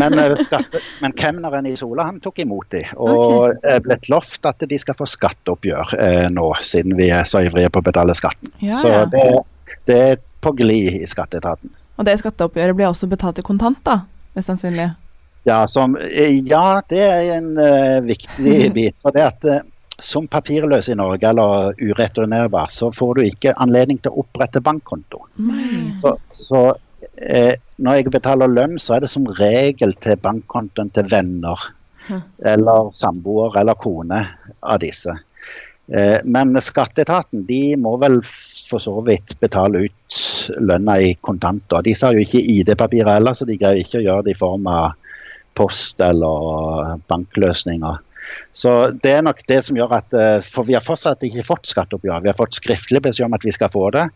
Men, 0.00 0.16
men 1.02 1.12
kemneren 1.12 1.68
i 1.68 1.74
Sola 1.76 2.06
han 2.08 2.22
tok 2.24 2.40
imot 2.46 2.70
de, 2.72 2.80
og 2.96 3.50
okay. 3.50 3.82
blitt 3.84 4.06
lovt 4.08 4.48
at 4.48 4.64
de 4.64 4.78
skal 4.80 4.96
få 4.96 5.04
skatteoppgjør 5.04 5.92
eh, 6.00 6.28
nå, 6.32 6.46
siden 6.64 6.96
vi 6.96 7.10
er 7.12 7.28
så 7.28 7.44
ivrige 7.44 7.68
på 7.74 7.82
å 7.84 7.84
betale 7.84 8.16
skatten. 8.16 8.54
Ja, 8.64 8.80
så 8.80 8.94
det, 9.12 9.26
det, 9.84 10.00
på 10.46 10.54
glid 10.62 11.00
i 11.02 11.08
skatteetaten. 11.10 11.74
Og 11.96 12.06
det 12.06 12.18
skatteoppgjøret 12.20 12.76
blir 12.76 12.90
også 12.90 13.08
betalt 13.10 13.40
i 13.40 13.44
kontant, 13.46 13.80
da? 13.86 14.04
Mest 14.36 14.50
sannsynlig? 14.52 14.90
Ja, 15.46 15.68
som, 15.70 15.96
eh, 15.96 16.38
ja, 16.48 16.82
det 16.88 17.02
er 17.02 17.36
en 17.36 17.52
uh, 17.58 18.02
viktig 18.02 18.72
bit. 18.76 18.96
for 19.02 19.14
det 19.14 19.22
at 19.22 19.44
uh, 19.46 19.60
Som 20.02 20.26
papirløs 20.28 20.90
i 20.92 20.94
Norge 20.98 21.24
eller 21.24 21.72
ureturnerbar, 21.80 22.66
så 22.68 22.90
får 22.92 23.14
du 23.14 23.20
ikke 23.24 23.54
anledning 23.56 23.96
til 24.02 24.12
å 24.12 24.24
opprette 24.24 24.60
bankkonto. 24.60 25.22
Så, 26.02 26.10
så 26.50 26.60
uh, 26.74 27.54
når 27.80 27.96
jeg 27.96 28.12
betaler 28.12 28.52
lønn, 28.52 28.74
så 28.76 28.96
er 28.96 29.06
det 29.06 29.10
som 29.14 29.30
regel 29.38 29.94
til 30.02 30.18
bankkontoen 30.20 30.92
til 30.92 31.08
venner. 31.08 31.64
Eller 32.44 32.92
samboer 33.00 33.56
eller 33.62 33.78
kone 33.80 34.20
av 34.62 34.82
disse. 34.82 35.14
Men 36.22 36.54
skatteetaten 36.62 37.42
de 37.48 37.74
må 37.80 37.96
vel 37.98 38.20
for 38.66 38.82
så 38.82 38.94
vidt 39.06 39.36
betale 39.40 39.86
ut 39.86 40.20
lønna 40.58 40.98
i 41.02 41.14
kontanter. 41.20 41.84
De 41.84 41.94
har 42.00 42.16
jo 42.16 42.24
ikke 42.24 42.42
ID-papirer 42.42 43.16
heller, 43.16 43.36
så 43.36 43.46
de 43.48 43.58
greier 43.60 43.82
ikke 43.82 44.00
å 44.00 44.06
gjøre 44.06 44.26
det 44.26 44.34
i 44.36 44.38
form 44.38 44.66
av 44.70 44.96
post 45.56 46.02
eller 46.04 46.98
bankløsninger. 47.08 48.02
Så 48.52 48.90
Det 48.90 49.12
er 49.12 49.22
nok 49.22 49.44
det 49.48 49.60
som 49.64 49.76
gjør 49.78 49.92
at 50.00 50.14
eh, 50.18 50.40
For 50.42 50.66
vi 50.66 50.74
har 50.74 50.84
fortsatt 50.84 51.22
ikke 51.22 51.46
fått 51.46 51.70
skatteoppgjør. 51.70 52.24
Vi 52.24 52.32
har 52.32 52.38
fått 52.38 52.58
skriftlig 52.58 53.02
beskjed 53.04 53.28
om 53.28 53.36
at 53.38 53.46
vi 53.46 53.54
skal 53.54 53.70
få 53.72 53.90
det, 53.94 54.08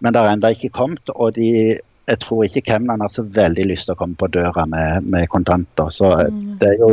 men 0.00 0.14
det 0.14 0.22
har 0.22 0.32
ennå 0.32 0.54
ikke 0.54 0.72
kommet. 0.74 1.12
og 1.14 1.36
de, 1.36 1.76
jeg 2.08 2.20
tror 2.24 2.46
ikke 2.46 2.64
kemneren 2.64 3.04
har 3.04 3.12
så 3.12 3.22
veldig 3.22 3.68
lyst 3.68 3.88
til 3.88 3.96
å 3.96 4.00
komme 4.00 4.16
på 4.18 4.30
døra 4.32 4.64
med, 4.66 5.04
med 5.04 5.28
kontanter. 5.28 5.92
Så 5.92 6.14
mm. 6.16 6.56
det 6.62 6.72
er 6.72 6.80
jo 6.80 6.92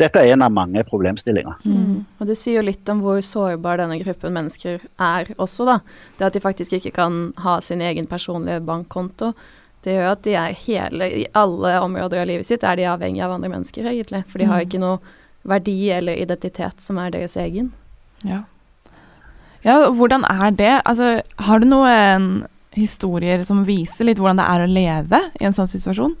dette 0.00 0.22
er 0.22 0.32
en 0.34 0.44
av 0.46 0.54
mange 0.54 0.82
problemstillinger. 0.88 1.60
Mm. 1.64 2.04
Og 2.18 2.30
Det 2.30 2.36
sier 2.38 2.60
jo 2.60 2.66
litt 2.68 2.88
om 2.92 3.02
hvor 3.04 3.20
sårbar 3.24 3.80
denne 3.82 3.98
gruppen 4.02 4.34
mennesker 4.36 4.80
er 4.82 5.30
også, 5.36 5.68
da. 5.68 5.78
Det 6.18 6.28
at 6.28 6.38
de 6.38 6.44
faktisk 6.44 6.78
ikke 6.78 6.94
kan 6.96 7.20
ha 7.44 7.58
sin 7.64 7.84
egen 7.84 8.08
personlige 8.10 8.64
bankkonto. 8.66 9.32
Det 9.86 9.94
gjør 9.94 10.12
at 10.16 10.24
de 10.26 10.34
er 10.34 10.58
hele, 10.64 11.10
i 11.22 11.26
alle 11.38 11.76
områder 11.84 12.24
av 12.24 12.28
livet 12.30 12.48
sitt 12.48 12.64
er 12.66 12.78
de 12.78 12.88
avhengig 12.90 13.22
av 13.22 13.36
andre 13.36 13.52
mennesker, 13.52 13.86
egentlig. 13.86 14.24
For 14.30 14.42
de 14.42 14.50
har 14.50 14.62
mm. 14.62 14.66
ikke 14.66 14.82
noe 14.82 14.98
verdi 15.46 15.78
eller 15.94 16.18
identitet 16.18 16.82
som 16.82 16.98
er 16.98 17.12
deres 17.14 17.36
egen. 17.38 17.70
Ja. 18.26 18.42
ja, 19.62 19.76
hvordan 19.94 20.24
er 20.26 20.50
det? 20.56 20.74
Altså, 20.88 21.20
har 21.46 21.62
du 21.62 21.68
noen 21.70 22.46
historier 22.76 23.44
som 23.46 23.64
viser 23.68 24.08
litt 24.08 24.20
hvordan 24.20 24.40
det 24.40 24.46
er 24.48 24.64
å 24.64 24.70
leve 24.70 25.20
i 25.40 25.46
en 25.48 25.54
sånn 25.56 25.70
situasjon? 25.70 26.16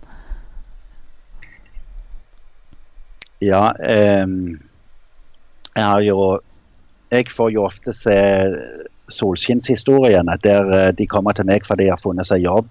Ja, 3.44 3.70
eh, 3.84 4.26
jeg 5.76 5.84
har 5.84 6.00
jo 6.04 6.38
Jeg 7.12 7.30
får 7.30 7.50
jo 7.54 7.66
ofte 7.68 7.92
se 7.94 8.16
solskinnshistoriene 9.12 10.34
der 10.42 10.70
eh, 10.74 10.92
de 10.96 11.06
kommer 11.06 11.36
til 11.36 11.46
meg 11.46 11.66
fordi 11.66 11.86
de 11.86 11.92
har 11.92 12.00
funnet 12.02 12.26
seg 12.26 12.42
jobb 12.42 12.66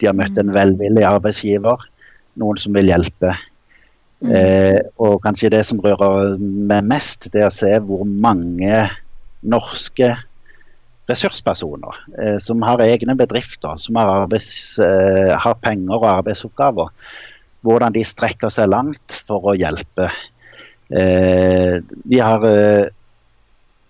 de 0.00 0.08
har 0.08 0.16
møtt 0.16 0.38
en 0.40 0.52
velvillig 0.54 1.04
arbeidsgiver, 1.08 1.84
noen 2.40 2.60
som 2.60 2.76
vil 2.76 2.90
hjelpe. 2.90 3.32
Mm. 4.24 4.32
Eh, 4.32 4.78
og 5.02 5.20
kanskje 5.24 5.52
det 5.52 5.62
som 5.68 5.80
rører 5.84 6.36
meg 6.40 6.86
mest, 6.88 7.28
det 7.32 7.44
er 7.44 7.50
å 7.50 7.54
se 7.54 7.72
hvor 7.84 8.04
mange 8.08 8.86
norske 9.46 10.14
ressurspersoner 11.06 12.00
eh, 12.18 12.36
som 12.42 12.64
har 12.66 12.82
egne 12.84 13.14
bedrifter, 13.18 13.76
som 13.80 13.98
har, 14.00 14.24
arbeids, 14.24 14.76
eh, 14.82 15.32
har, 15.36 15.58
penger 15.62 16.00
og 16.00 16.08
arbeidsoppgaver, 16.16 16.92
hvordan 17.66 17.94
de 17.94 18.04
strekker 18.06 18.52
seg 18.54 18.70
langt 18.72 19.18
for 19.26 19.52
å 19.52 19.56
hjelpe. 19.58 20.08
Eh, 20.86 21.82
vi 22.06 22.22
har 22.22 22.46
eh, 22.46 22.86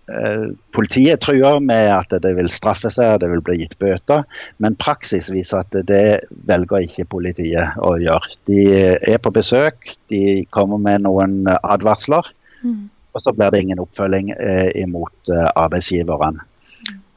Eh, 0.07 0.51
politiet 0.71 1.19
truer 1.25 1.59
med 1.59 1.89
at 1.91 2.13
det 2.23 2.31
vil 2.37 2.47
straffe 2.53 2.93
seg 2.95 3.19
det 3.25 3.31
vil 3.33 3.43
bli 3.43 3.57
gitt 3.59 3.75
bøter, 3.83 4.23
men 4.63 4.79
praksis 4.79 5.33
viser 5.35 5.65
at 5.65 5.75
det 5.89 6.21
velger 6.47 6.87
ikke 6.87 7.09
politiet 7.17 7.81
å 7.83 7.97
gjøre. 7.99 8.37
De 8.47 8.61
er 8.95 9.19
på 9.23 9.35
besøk, 9.35 9.97
de 10.13 10.45
kommer 10.55 10.79
med 10.79 11.03
noen 11.09 11.41
advarsler, 11.59 12.31
mm. 12.63 12.85
og 13.19 13.25
så 13.25 13.35
blir 13.35 13.51
det 13.51 13.65
ingen 13.65 13.83
oppfølging 13.83 14.31
eh, 14.37 14.71
imot 14.85 15.35
eh, 15.35 15.49
arbeidsgiveren. 15.57 16.39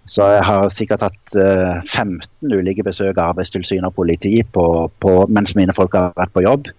Så 0.09 0.25
jeg 0.33 0.45
har 0.47 0.71
sikkert 0.73 1.05
hatt 1.05 1.35
eh, 1.37 1.83
15 1.85 2.49
ulike 2.49 2.85
besøk 2.87 3.13
av 3.17 3.35
Arbeidstilsynet 3.35 3.91
og 3.91 3.97
politi 3.99 4.39
på, 4.43 4.65
på, 5.01 5.13
mens 5.29 5.53
mine 5.57 5.75
folk 5.75 5.97
har 5.97 6.15
vært 6.17 6.33
på 6.33 6.45
jobb 6.47 6.71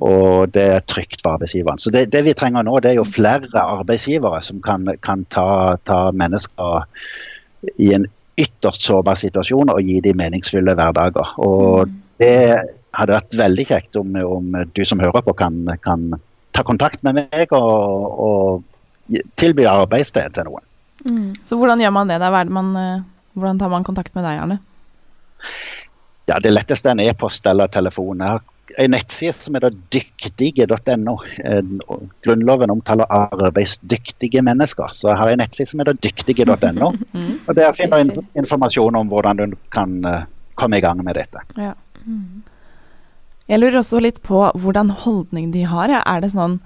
og 0.00 0.52
det 0.54 0.64
er 0.76 0.86
trygt 0.88 1.20
for 1.20 1.36
arbeidsgiveren. 1.36 1.78
Så 1.78 1.92
det, 1.92 2.06
det, 2.12 2.22
vi 2.24 2.32
trenger 2.36 2.64
nå, 2.64 2.78
det 2.80 2.92
er 2.92 3.00
jo 3.00 3.04
flere 3.08 3.60
arbeidsgivere 3.60 4.40
som 4.44 4.62
kan, 4.64 4.88
kan 5.04 5.26
ta, 5.32 5.76
ta, 5.84 5.98
mennesker 6.16 6.86
i 7.76 7.90
en 7.96 8.06
ytterst 8.40 8.86
sårbar 8.86 9.18
situasjon 9.20 9.72
og 9.72 9.82
gi 9.84 9.98
dem 10.04 10.16
meningsfulle 10.22 10.76
hverdager. 10.78 11.34
Og 11.44 11.92
det 12.22 12.32
hadde 12.96 13.16
vært 13.18 13.38
veldig 13.42 13.68
kjekt 13.68 14.00
om, 14.00 14.16
om 14.24 14.56
du 14.72 14.82
som 14.88 15.02
hører 15.02 15.24
på 15.26 15.36
kan, 15.36 15.60
kan, 15.84 16.10
ta 16.50 16.64
kontakt 16.66 17.04
med 17.06 17.20
meg 17.20 17.52
og, 17.54 18.16
og 18.24 19.20
tilby 19.38 19.68
arbeidssted 19.70 20.32
til 20.34 20.48
noen. 20.48 20.64
Mm. 21.08 21.30
Så 21.44 21.56
hvordan 21.56 21.80
gjør 21.80 21.92
man 21.96 22.08
det? 22.08 22.18
man, 22.50 22.76
eh, 22.76 23.02
hvordan 23.34 23.58
tar 23.58 23.68
man 23.68 23.84
kontakt 23.84 24.14
med 24.14 24.24
deg, 24.24 24.40
Arne? 24.40 24.58
Ja, 26.28 26.38
Det 26.38 26.52
letteste 26.52 26.88
er 26.88 26.92
en 26.92 27.00
e-post 27.00 27.46
eller 27.46 27.66
telefon. 27.66 28.20
Jeg 28.20 28.28
har 28.28 28.42
en 28.78 28.90
nettside 28.94 29.32
som 29.34 29.54
heter 29.54 29.74
dyktige.no. 29.90 31.16
Grunnloven 32.22 32.70
omtaler 32.70 33.10
arbeidsdyktige 33.10 34.42
mennesker, 34.42 34.92
så 34.92 35.08
jeg 35.10 35.18
har 35.18 35.32
en 35.32 35.42
nettside 35.42 35.66
som 35.72 35.82
heter 35.82 35.98
dyktige.no. 35.98 36.92
Mm. 37.10 37.40
og 37.48 37.54
Der 37.56 37.72
finner 37.72 38.04
du 38.04 38.22
informasjon 38.38 38.96
om 38.96 39.08
hvordan 39.08 39.36
du 39.36 39.56
kan 39.72 40.04
uh, 40.04 40.22
komme 40.54 40.78
i 40.78 40.80
gang 40.80 41.02
med 41.04 41.14
dette. 41.14 41.42
Ja. 41.56 41.72
Mm. 42.04 42.42
Jeg 43.48 43.58
lurer 43.58 43.80
også 43.80 43.98
litt 44.00 44.22
på 44.22 44.44
hvordan 44.54 44.90
holdning 44.90 45.50
de 45.52 45.64
har. 45.66 45.90
Er 45.90 46.20
det 46.20 46.30
sånn 46.30 46.60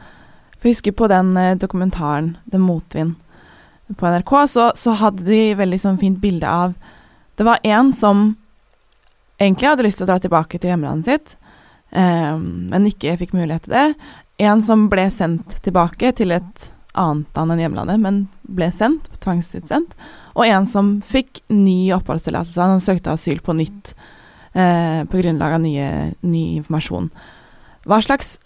For 0.58 0.68
jeg 0.68 0.76
husker 0.76 0.92
på 0.92 1.08
den 1.08 1.32
dokumentaren 1.58 2.36
'Det 2.44 2.60
motvind' 2.60 3.16
på 3.98 4.08
NRK, 4.10 4.34
så, 4.50 4.70
så 4.78 4.96
hadde 5.00 5.26
de 5.26 5.54
veldig 5.58 5.80
sånn 5.80 6.00
fint 6.00 6.20
bilde 6.22 6.48
av 6.48 6.74
Det 7.34 7.46
var 7.46 7.62
en 7.66 7.92
som 7.96 8.26
egentlig 9.42 9.68
hadde 9.68 9.86
lyst 9.86 9.98
til 9.98 10.06
å 10.06 10.12
dra 10.12 10.20
tilbake 10.22 10.60
til 10.60 10.70
hjemlandet 10.70 11.08
sitt, 11.10 11.34
eh, 11.90 12.36
men 12.38 12.86
ikke 12.86 13.16
fikk 13.18 13.34
mulighet 13.34 13.66
til 13.66 13.74
det. 13.74 13.88
En 14.44 14.62
som 14.62 14.86
ble 14.90 15.08
sendt 15.14 15.58
tilbake 15.64 16.12
til 16.18 16.34
et 16.34 16.68
annet 16.94 17.36
land 17.36 17.54
enn 17.54 17.62
hjemlandet, 17.64 18.00
men 18.02 18.20
ble 18.46 18.68
sendt, 18.74 19.08
tvangsutsendt. 19.22 19.96
Og 20.34 20.46
en 20.46 20.66
som 20.70 20.96
fikk 21.06 21.42
ny 21.50 21.90
oppholdstillatelse. 21.96 22.60
Han 22.62 22.82
søkte 22.82 23.14
asyl 23.14 23.42
på 23.44 23.56
nytt 23.58 23.94
eh, 24.54 25.02
på 25.02 25.20
grunnlag 25.20 25.56
av 25.58 25.64
nye, 25.64 25.90
ny 26.22 26.44
informasjon. 26.60 27.10
Hva 27.88 28.02
slags 28.04 28.38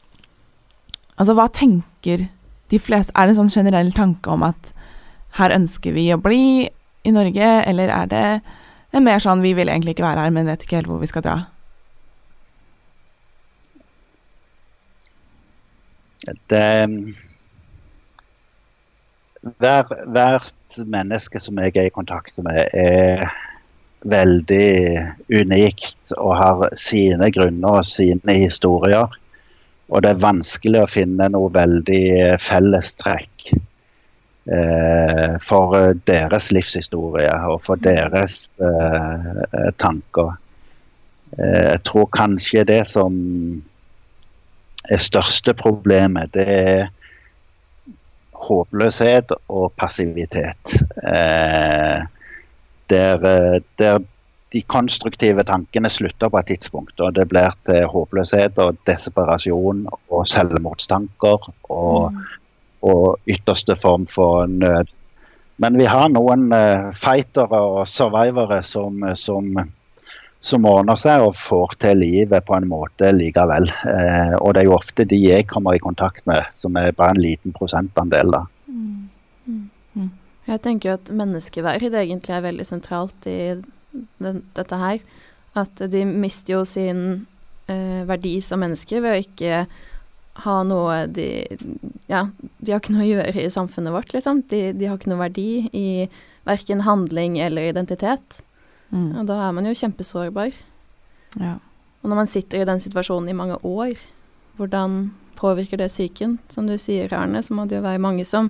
Altså, 1.19 1.35
hva 1.35 1.49
tenker 1.51 2.29
de 2.71 2.79
fleste 2.79 3.11
Er 3.19 3.27
det 3.27 3.33
en 3.33 3.41
sånn 3.41 3.51
generell 3.51 3.89
tanke 3.91 4.31
om 4.31 4.45
at 4.47 4.69
her 5.37 5.55
ønsker 5.55 5.95
vi 5.95 6.09
å 6.15 6.21
bli 6.23 6.69
i 7.05 7.13
Norge, 7.15 7.51
eller 7.69 7.93
er 7.93 8.11
det 8.11 9.05
mer 9.05 9.23
sånn 9.23 9.45
vi 9.45 9.55
vil 9.57 9.69
egentlig 9.69 9.95
ikke 9.95 10.07
være 10.09 10.27
her, 10.27 10.35
men 10.35 10.49
vet 10.49 10.65
ikke 10.65 10.81
helt 10.81 10.91
hvor 10.91 11.03
vi 11.03 11.11
skal 11.11 11.25
dra? 11.27 11.39
det 16.29 16.65
hver, 19.59 19.87
Hvert 20.13 20.81
menneske 20.87 21.41
som 21.41 21.59
jeg 21.63 21.77
er 21.77 21.89
i 21.89 21.95
kontakt 21.95 22.37
med, 22.45 22.59
er 22.77 23.25
veldig 24.09 24.69
unikt 25.33 26.13
og 26.19 26.35
har 26.39 26.67
sine 26.79 27.31
grunner 27.35 27.81
og 27.81 27.87
sine 27.89 28.37
historier. 28.43 29.09
Og 29.89 30.05
det 30.05 30.13
er 30.13 30.23
vanskelig 30.23 30.83
å 30.83 30.91
finne 30.91 31.31
noe 31.33 31.49
veldig 31.55 32.37
fellestrekk 32.45 33.53
for 35.45 35.75
deres 36.09 36.47
livshistorie 36.55 37.33
og 37.51 37.61
for 37.61 37.81
deres 37.85 38.47
eh, 38.65 39.73
tanker. 39.77 40.37
Eh, 41.37 41.65
jeg 41.75 41.83
tror 41.85 42.09
kanskje 42.15 42.65
det 42.69 42.83
som 42.89 43.13
er 44.89 45.03
største 45.05 45.53
problemet, 45.59 46.33
det 46.35 46.47
er 46.49 46.87
håpløshet 48.49 49.35
og 49.49 49.73
passivitet. 49.77 50.79
Eh, 51.05 52.07
der, 52.89 53.61
der, 53.79 53.99
de 54.53 54.63
konstruktive 54.65 55.45
tankene 55.45 55.91
slutter 55.93 56.31
på 56.33 56.41
et 56.41 56.47
tidspunkt, 56.55 57.01
og 57.05 57.13
det 57.19 57.27
blir 57.29 57.53
til 57.69 57.85
håpløshet 57.93 58.57
og 58.65 58.79
desperasjon 58.89 59.85
og 59.93 60.31
selvmordstanker 60.33 61.51
og, 61.69 62.15
mm. 62.15 62.23
Og 62.87 63.19
ytterste 63.29 63.77
form 63.79 64.07
for 64.11 64.47
nød. 64.47 64.91
Men 65.59 65.79
vi 65.79 65.89
har 65.91 66.11
noen 66.13 66.53
uh, 66.55 66.91
fightere 66.95 67.59
og 67.59 67.89
survivere 67.91 68.63
som, 68.63 69.03
som 69.19 69.57
som 70.41 70.67
ordner 70.71 70.99
seg 70.99 71.23
og 71.25 71.35
får 71.37 71.75
til 71.83 71.99
livet 71.99 72.47
på 72.47 72.55
en 72.57 72.69
måte 72.71 73.11
likevel. 73.15 73.67
Eh, 73.91 74.35
og 74.39 74.55
det 74.55 74.63
er 74.63 74.69
jo 74.69 74.77
ofte 74.77 75.07
de 75.09 75.19
jeg 75.19 75.49
kommer 75.51 75.75
i 75.75 75.83
kontakt 75.83 76.27
med, 76.31 76.47
som 76.55 76.77
er 76.79 76.95
bare 76.97 77.17
en 77.17 77.23
liten 77.23 77.55
prosentandel. 77.57 78.31
da. 78.37 78.45
Mm. 78.69 79.09
Mm. 79.47 79.65
Mm. 79.95 80.13
Jeg 80.49 80.63
tenker 80.65 80.91
jo 80.91 80.99
at 81.01 81.11
menneskeverd 81.23 81.89
egentlig 81.91 82.37
er 82.37 82.47
veldig 82.47 82.69
sentralt 82.69 83.27
i 83.27 83.59
den, 84.23 84.43
dette 84.57 84.79
her. 84.79 85.03
At 85.59 85.83
de 85.91 86.05
mister 86.07 86.55
jo 86.55 86.65
sin 86.69 87.27
eh, 87.67 88.07
verdi 88.07 88.39
som 88.45 88.63
mennesker 88.63 89.03
ved 89.03 89.17
å 89.17 89.25
ikke 89.27 89.65
ha 90.45 90.63
noe 90.67 91.07
de 91.11 91.29
Ja, 92.09 92.29
de 92.59 92.73
har 92.73 92.81
ikke 92.81 92.95
noe 92.95 93.05
å 93.05 93.11
gjøre 93.11 93.43
i 93.43 93.51
samfunnet 93.53 93.93
vårt, 93.93 94.13
liksom. 94.15 94.43
De, 94.49 94.71
de 94.73 94.89
har 94.89 94.97
ikke 94.99 95.11
noe 95.13 95.21
verdi 95.21 95.69
i 95.77 95.89
verken 96.49 96.85
handling 96.87 97.37
eller 97.45 97.69
identitet. 97.69 98.41
Mm. 98.89 99.13
Og 99.21 99.27
da 99.29 99.37
er 99.45 99.57
man 99.57 99.69
jo 99.69 99.77
kjempesårbar. 99.77 100.55
Ja. 101.37 101.59
Og 102.01 102.11
når 102.11 102.23
man 102.23 102.31
sitter 102.31 102.63
i 102.63 102.69
den 102.69 102.81
situasjonen 102.81 103.29
i 103.29 103.37
mange 103.37 103.59
år, 103.67 103.99
hvordan 104.57 105.11
påvirker 105.39 105.81
det 105.81 105.91
psyken? 105.93 106.39
Som 106.49 106.71
du 106.71 106.79
sier, 106.81 107.13
Arne, 107.15 107.43
så 107.45 107.55
må 107.55 107.67
det 107.69 107.79
jo 107.79 107.85
være 107.85 108.03
mange 108.03 108.25
som 108.29 108.49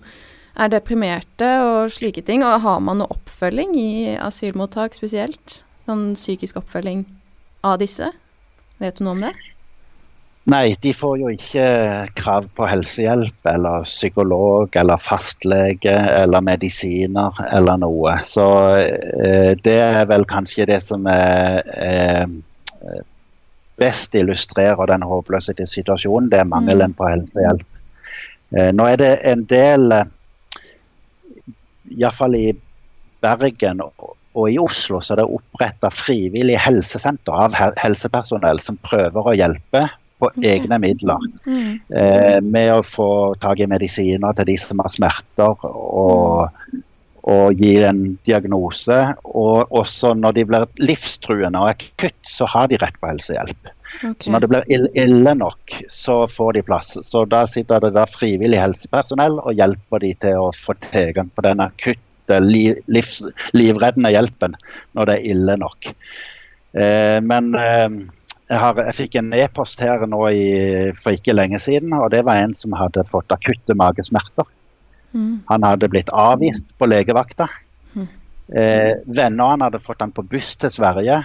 er 0.58 0.70
deprimerte 0.72 1.48
og 1.64 1.92
slike 1.94 2.22
ting. 2.26 2.44
Og 2.46 2.62
har 2.64 2.80
man 2.84 3.02
noe 3.02 3.10
oppfølging 3.14 3.74
i 3.78 3.90
asylmottak 4.22 4.96
spesielt? 4.96 5.62
Sånn 5.88 6.12
psykisk 6.18 6.60
oppfølging 6.60 7.06
av 7.66 7.78
disse? 7.82 8.12
Vet 8.78 8.98
du 8.98 9.06
noe 9.06 9.16
om 9.16 9.24
det? 9.26 9.34
Nei, 10.48 10.72
de 10.80 10.94
får 10.96 11.18
jo 11.20 11.28
ikke 11.28 11.64
krav 12.16 12.46
på 12.56 12.64
helsehjelp 12.70 13.48
eller 13.50 13.82
psykolog 13.84 14.76
eller 14.80 15.00
fastlege 15.02 15.92
eller 15.92 16.40
medisiner 16.46 17.36
eller 17.52 17.76
noe. 17.82 18.14
Så 18.24 18.46
eh, 18.80 19.52
det 19.60 19.76
er 19.82 20.08
vel 20.08 20.24
kanskje 20.30 20.68
det 20.70 20.78
som 20.86 21.04
er, 21.12 21.60
eh, 21.76 22.24
best 23.76 24.16
illustrerer 24.16 24.88
den 24.88 25.04
håpløse 25.04 25.52
situasjonen. 25.52 26.32
Det 26.32 26.40
er 26.40 26.48
mangelen 26.48 26.96
på 26.96 27.10
helsehjelp. 27.10 27.68
Eh, 28.56 28.72
nå 28.72 28.88
er 28.88 29.04
det 29.04 29.12
en 29.28 29.44
del, 29.52 29.98
iallfall 31.92 32.40
i 32.40 32.48
Bergen 33.20 33.84
og 33.84 34.48
i 34.48 34.56
Oslo, 34.64 35.04
så 35.04 35.12
er 35.12 35.26
det 35.26 35.30
oppretta 35.42 35.92
frivillig 35.92 36.56
helsesenter 36.62 37.36
av 37.36 37.60
helsepersonell 37.84 38.64
som 38.64 38.80
prøver 38.80 39.28
å 39.28 39.40
hjelpe 39.44 39.88
på 40.18 40.30
egne 40.42 40.80
midler. 40.82 41.24
Eh, 41.46 42.38
med 42.42 42.74
å 42.74 42.84
få 42.86 43.08
tak 43.42 43.62
i 43.62 43.70
medisiner 43.70 44.36
til 44.36 44.50
de 44.50 44.58
som 44.60 44.82
har 44.82 44.92
smerter, 44.92 45.66
og, 45.68 46.76
og 47.28 47.62
gi 47.62 47.74
en 47.86 48.02
diagnose. 48.26 48.98
Og 49.24 49.74
også 49.82 50.14
når 50.18 50.38
de 50.38 50.46
blir 50.50 50.68
livstruende 50.82 51.62
og 51.62 51.74
akutt, 51.74 52.18
så 52.26 52.48
har 52.50 52.70
de 52.70 52.80
rett 52.82 52.98
på 53.00 53.10
helsehjelp. 53.12 53.74
Okay. 53.98 54.14
Så 54.20 54.32
når 54.32 54.44
det 54.44 54.50
blir 54.52 54.88
ille 55.00 55.34
nok, 55.38 55.78
så 55.90 56.20
får 56.30 56.58
de 56.58 56.64
plass. 56.66 56.96
Så 57.02 57.24
da 57.30 57.44
sitter 57.50 57.82
det 57.82 57.94
der 57.96 58.10
frivillig 58.10 58.60
helsepersonell 58.60 59.40
og 59.40 59.56
hjelper 59.56 60.04
de 60.04 60.12
til 60.26 60.42
å 60.48 60.50
få 60.54 60.76
tilgang 60.90 61.32
på 61.34 61.44
den 61.46 61.62
akutte, 61.64 62.40
liv, 62.44 62.76
livs, 62.92 63.22
livreddende 63.56 64.12
hjelpen 64.12 64.58
når 64.92 65.08
det 65.08 65.16
er 65.16 65.30
ille 65.32 65.56
nok. 65.62 65.90
Eh, 66.76 67.18
men 67.24 67.54
eh, 67.56 67.88
jeg, 68.48 68.58
har, 68.62 68.78
jeg, 68.80 68.96
fikk 68.96 69.16
en 69.20 69.32
e-post 69.36 69.80
her 69.84 70.04
nå 70.08 70.20
i, 70.32 70.44
for 70.96 71.16
ikke 71.16 71.36
lenge 71.36 71.60
siden, 71.62 71.92
og 71.96 72.10
det 72.14 72.22
var 72.26 72.40
en 72.40 72.54
som 72.56 72.76
hadde 72.78 73.04
fått 73.10 73.32
akutte 73.34 73.76
magesmerter. 73.76 74.48
Mm. 75.12 75.40
Han 75.50 75.66
hadde 75.66 75.90
blitt 75.92 76.12
avvist 76.12 76.64
på 76.80 76.88
legevakta. 76.88 77.48
Mm. 77.92 78.06
Eh, 78.48 78.94
Vennene 79.04 79.66
hadde 79.66 79.82
fått 79.82 80.00
han 80.04 80.14
på 80.16 80.24
buss 80.24 80.54
til 80.60 80.72
Sverige, 80.72 81.20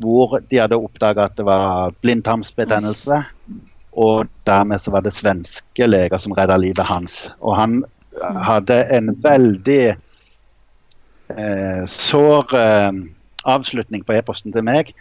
hvor 0.00 0.40
de 0.48 0.58
hadde 0.62 0.78
oppdaga 0.80 1.28
at 1.28 1.36
det 1.38 1.46
var 1.46 1.94
blindtarmsbetennelse. 2.02 3.22
Og 4.00 4.30
dermed 4.46 4.82
så 4.82 4.94
var 4.94 5.02
det 5.06 5.14
svenske 5.14 5.86
leger 5.86 6.18
som 6.22 6.34
redda 6.34 6.56
livet 6.58 6.86
hans. 6.90 7.28
Og 7.38 7.56
han 7.58 7.80
mm. 7.82 8.42
hadde 8.46 8.80
en 8.96 9.14
veldig 9.22 9.84
eh, 11.36 11.82
sår 11.86 12.58
eh, 12.58 12.92
avslutning 13.50 14.02
på 14.06 14.18
e-posten 14.18 14.54
til 14.54 14.66
meg 14.66 14.94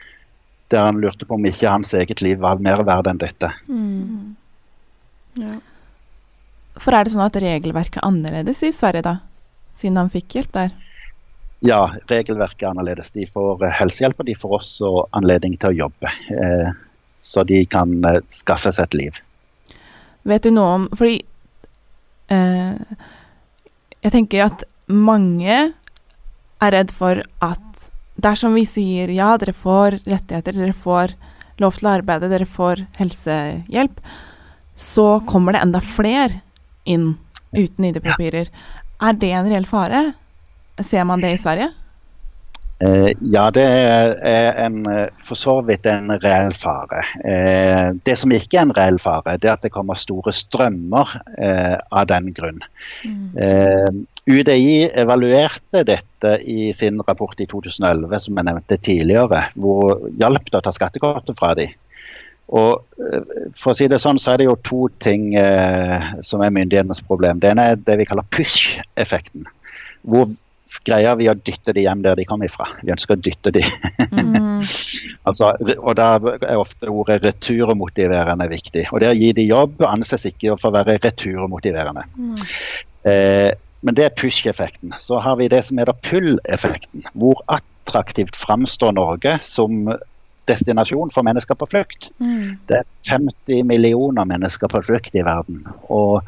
der 0.69 0.85
han 0.85 0.99
lurte 1.01 1.25
på 1.25 1.37
om 1.37 1.47
ikke 1.49 1.71
hans 1.71 1.93
eget 1.97 2.21
liv 2.21 2.41
var 2.43 2.61
mer 2.63 2.83
verd 2.87 3.09
enn 3.09 3.21
dette. 3.21 3.49
Mm. 3.67 4.35
Ja. 5.39 5.55
For 6.79 6.95
er 6.95 7.05
det 7.05 7.13
sånn 7.13 7.25
at 7.25 7.39
regelverket 7.41 7.99
er 8.01 8.07
annerledes 8.07 8.61
i 8.67 8.71
Sverige, 8.75 9.03
da? 9.05 9.15
Siden 9.77 9.97
han 9.99 10.11
fikk 10.13 10.37
hjelp 10.37 10.53
der? 10.55 10.75
Ja, 11.65 11.81
regelverket 12.11 12.63
er 12.63 12.71
annerledes. 12.71 13.11
De 13.15 13.25
får 13.27 13.65
eh, 13.65 13.73
helsehjelp, 13.81 14.21
og 14.21 14.29
de 14.29 14.37
får 14.37 14.55
også 14.59 14.91
anledning 15.17 15.57
til 15.59 15.73
å 15.73 15.79
jobbe. 15.85 16.13
Eh, 16.31 16.69
så 17.19 17.43
de 17.43 17.63
kan 17.67 17.97
eh, 18.07 18.21
skaffe 18.31 18.71
seg 18.75 18.87
et 18.87 18.99
liv. 19.01 19.19
Vet 20.29 20.45
du 20.45 20.51
noe 20.51 20.71
om 20.75 20.85
Fordi 20.91 21.21
eh, 22.35 22.97
jeg 24.03 24.13
tenker 24.13 24.45
at 24.45 24.65
mange 24.87 25.57
er 26.59 26.73
redd 26.75 26.91
for 26.95 27.21
at 27.43 27.68
dersom 28.23 28.55
vi 28.57 28.65
sier 28.67 29.11
ja, 29.13 29.33
dere 29.39 29.55
får 29.55 29.99
rettigheter, 30.05 30.57
dere 30.57 30.75
får 30.75 31.15
lov 31.59 31.77
til 31.77 31.89
å 31.89 31.95
arbeide, 31.97 32.29
dere 32.31 32.47
får 32.47 32.85
helsehjelp, 32.99 33.99
så 34.79 35.07
kommer 35.27 35.55
det 35.55 35.63
enda 35.65 35.81
flere 35.83 36.41
inn 36.87 37.11
uten 37.55 37.89
ID-papirer. 37.89 38.51
Er 38.99 39.19
det 39.19 39.31
en 39.35 39.49
reell 39.51 39.67
fare? 39.67 40.11
Ser 40.79 41.03
man 41.07 41.23
det 41.23 41.33
i 41.35 41.41
Sverige? 41.41 41.71
Eh, 42.79 43.09
ja, 43.31 43.49
det 43.51 43.63
er 43.65 44.53
en, 44.63 44.77
for 45.23 45.35
så 45.35 45.57
vidt 45.67 45.87
en 45.89 46.13
reell 46.23 46.53
fare. 46.55 47.01
Eh, 47.27 47.89
det 48.07 48.15
som 48.21 48.31
ikke 48.31 48.61
er 48.61 48.67
en 48.67 48.75
reell 48.77 48.99
fare, 49.03 49.35
det 49.35 49.49
er 49.49 49.57
at 49.57 49.65
det 49.67 49.73
kommer 49.73 49.99
store 49.99 50.31
strømmer 50.35 51.11
eh, 51.35 51.75
av 51.75 52.07
den 52.11 52.31
grunn. 52.37 52.63
Mm. 53.03 54.05
UDI 54.29 54.87
evaluerte 55.01 55.83
dette 55.87 56.37
i 56.47 56.71
sin 56.75 57.01
rapport 57.07 57.39
i 57.41 57.49
2011, 57.49 58.15
som 58.23 58.39
jeg 58.39 58.47
nevnte 58.47 58.79
tidligere, 58.79 59.43
hvor 59.59 60.07
hjalp 60.21 60.47
det 60.47 60.61
å 60.61 60.65
ta 60.65 60.75
skattekortet 60.75 61.39
fra 61.39 61.55
dem. 61.59 61.75
Og 62.49 62.81
for 63.53 63.71
å 63.71 63.77
si 63.77 63.85
det 63.91 63.99
sånn, 64.01 64.17
så 64.17 64.33
er 64.33 64.41
det 64.41 64.47
jo 64.47 64.57
to 64.65 64.87
ting 65.03 65.33
eh, 65.37 66.13
som 66.25 66.41
er 66.41 66.53
myndighetenes 66.55 67.03
problem. 67.05 67.41
Det 67.41 67.51
ene 67.51 67.67
er 67.73 67.81
det 67.81 67.99
vi 67.99 68.07
kaller 68.09 68.25
push-effekten. 68.33 69.45
Hvor 70.09 70.31
greier 70.87 71.15
vi 71.19 71.29
å 71.29 71.35
dytte 71.37 71.73
de 71.75 71.83
hjem 71.85 72.03
der 72.05 72.17
de 72.19 72.25
kom 72.27 72.43
ifra. 72.45 72.67
Vi 72.81 72.93
ønsker 72.93 73.17
å 73.17 73.21
dytte 73.21 73.53
de. 73.55 73.63
Mm. 74.11 74.65
altså, 75.29 75.53
og 75.77 75.95
Da 75.99 76.09
er 76.17 76.59
ofte 76.59 76.91
ordet 76.91 77.21
returmotiverende 77.23 78.49
viktig. 78.51 78.87
Og 78.93 79.03
Det 79.03 79.11
å 79.11 79.17
gi 79.17 79.31
de 79.37 79.47
jobb 79.49 79.83
anses 79.87 80.27
ikke 80.29 80.57
for 80.59 80.71
å 80.71 80.77
være 80.79 80.99
returmotiverende. 81.03 82.05
Mm. 82.15 82.37
Eh, 83.09 83.49
men 83.85 83.95
det 83.95 84.09
er 84.09 84.15
push-effekten. 84.15 84.95
Så 84.99 85.21
har 85.23 85.39
vi 85.39 85.47
det 85.51 85.63
som 85.67 85.79
heter 85.79 85.95
pull-effekten. 86.03 87.05
Hvor 87.15 87.39
attraktivt 87.47 88.35
framstår 88.43 88.95
Norge 88.97 89.37
som 89.43 89.87
destinasjon 90.49 91.11
for 91.13 91.25
mennesker 91.27 91.57
på 91.57 91.67
flukt. 91.69 92.09
Mm. 92.19 92.57
Det 92.69 92.81
er 92.81 92.87
50 93.11 93.67
millioner 93.69 94.27
mennesker 94.29 94.71
på 94.71 94.81
flukt 94.85 95.15
i 95.15 95.25
verden. 95.25 95.61
Og, 95.87 96.25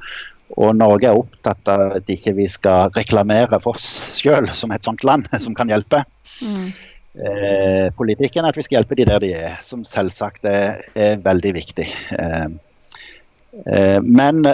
og 0.58 0.76
Norge 0.76 1.10
er 1.10 1.20
opptatt 1.20 1.70
av 1.72 1.98
at 2.00 2.10
ikke 2.12 2.34
vi 2.38 2.48
skal 2.52 2.92
reklamere 2.96 3.60
for 3.62 3.78
oss 3.78 4.02
sjøl 4.18 4.50
som 4.56 4.74
et 4.74 4.88
sånt 4.88 5.06
land 5.08 5.30
som 5.44 5.56
kan 5.58 5.72
hjelpe. 5.72 6.04
Mm. 6.42 6.72
Eh, 7.12 7.88
politikken 7.98 8.46
er 8.46 8.54
at 8.54 8.60
vi 8.60 8.66
skal 8.66 8.80
hjelpe 8.80 8.98
de 9.00 9.08
der 9.10 9.24
de 9.24 9.32
er, 9.36 9.56
som 9.66 9.84
selvsagt 9.88 10.48
er, 10.48 10.82
er 10.96 11.22
veldig 11.24 11.54
viktig. 11.60 11.88
Eh, 12.18 12.48
eh, 13.68 14.00
men 14.04 14.46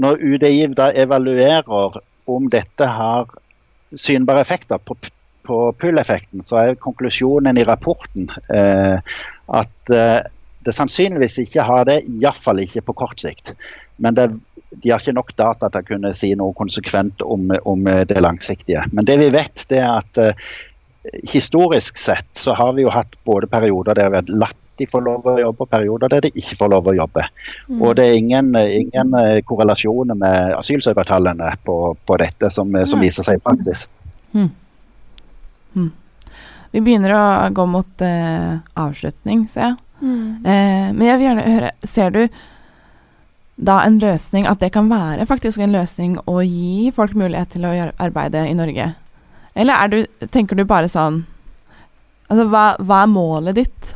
når 0.00 0.22
UDI 0.24 0.70
da 0.76 0.90
evaluerer 0.96 2.00
om 2.30 2.48
dette 2.52 2.86
har 2.86 3.28
synbare 3.96 4.44
effekter 4.44 4.78
på, 4.78 4.96
på 5.46 5.60
pull-effekten, 5.80 6.44
så 6.46 6.62
er 6.62 6.80
konklusjonen 6.80 7.58
i 7.58 7.66
rapporten 7.68 8.30
eh, 8.54 9.00
at 9.60 9.92
eh, 9.94 10.20
det 10.64 10.74
sannsynligvis 10.76 11.38
ikke 11.42 11.64
har 11.64 11.86
det, 11.88 12.00
iallfall 12.20 12.60
ikke 12.62 12.84
på 12.90 12.96
kort 13.02 13.22
sikt. 13.22 13.54
Men 14.00 14.16
det, 14.16 14.28
de 14.70 14.92
har 14.92 15.02
ikke 15.02 15.16
nok 15.16 15.32
data 15.38 15.68
til 15.68 15.82
å 15.82 15.88
kunne 15.88 16.12
si 16.14 16.32
noe 16.38 16.54
konsekvent 16.56 17.22
om, 17.26 17.50
om 17.66 17.88
det 18.06 18.20
langsiktige. 18.22 18.84
Men 18.94 19.08
det 19.08 19.16
vi 19.18 19.30
vet, 19.34 19.64
det 19.70 19.80
er 19.82 19.96
at 19.96 20.20
uh, 20.22 20.50
historisk 21.26 21.98
sett 21.98 22.28
så 22.38 22.54
har 22.54 22.72
vi 22.76 22.84
jo 22.84 22.92
hatt 22.94 23.16
både 23.26 23.50
perioder 23.50 23.98
der 23.98 24.12
vi 24.12 24.20
har 24.20 24.34
latt 24.44 24.58
de 24.80 24.86
få 24.88 25.00
lov 25.04 25.26
å 25.28 25.36
jobbe, 25.36 25.66
og 25.66 25.70
perioder 25.70 26.12
der 26.12 26.24
de 26.24 26.30
ikke 26.40 26.56
får 26.56 26.70
lov 26.72 26.88
å 26.88 26.96
jobbe. 26.96 27.26
Mm. 27.68 27.80
Og 27.82 27.94
det 27.98 28.06
er 28.06 28.18
ingen, 28.18 28.54
ingen 28.56 29.16
eh, 29.18 29.40
korrelasjoner 29.44 30.16
med 30.16 30.54
asylsøkertallene 30.56 31.50
på, 31.66 31.76
på 32.06 32.18
dette 32.22 32.48
som, 32.54 32.72
eh, 32.72 32.86
som 32.88 33.02
viser 33.04 33.26
seg 33.26 33.36
i 33.36 33.42
praksis. 33.44 33.86
Vi 36.70 36.80
begynner 36.80 37.16
å 37.16 37.24
gå 37.54 37.66
mot 37.68 38.06
eh, 38.06 38.56
avslutning, 38.78 39.44
ser 39.52 39.68
jeg. 39.68 39.78
Mm. 40.00 40.24
Eh, 40.48 40.86
men 40.94 41.04
jeg 41.04 41.18
vil 41.18 41.26
gjerne 41.26 41.42
høre 41.44 41.70
Ser 41.84 42.14
du 42.14 42.22
da 43.60 43.80
en 43.84 43.98
løsning 44.00 44.48
At 44.48 44.62
det 44.62 44.72
kan 44.74 44.90
være 44.90 45.26
faktisk 45.28 45.60
en 45.60 45.74
løsning 45.74 46.16
å 46.30 46.40
gi 46.44 46.90
folk 46.96 47.16
mulighet 47.18 47.54
til 47.56 47.68
å 47.68 47.74
arbeide 48.00 48.46
i 48.48 48.56
Norge? 48.56 48.92
Eller 49.54 49.76
er 49.76 49.92
du, 49.92 50.26
tenker 50.32 50.58
du 50.58 50.64
bare 50.64 50.90
sånn 50.90 51.24
Altså, 52.30 52.46
hva, 52.46 52.64
hva 52.78 53.02
er 53.02 53.10
målet 53.10 53.58
ditt? 53.58 53.94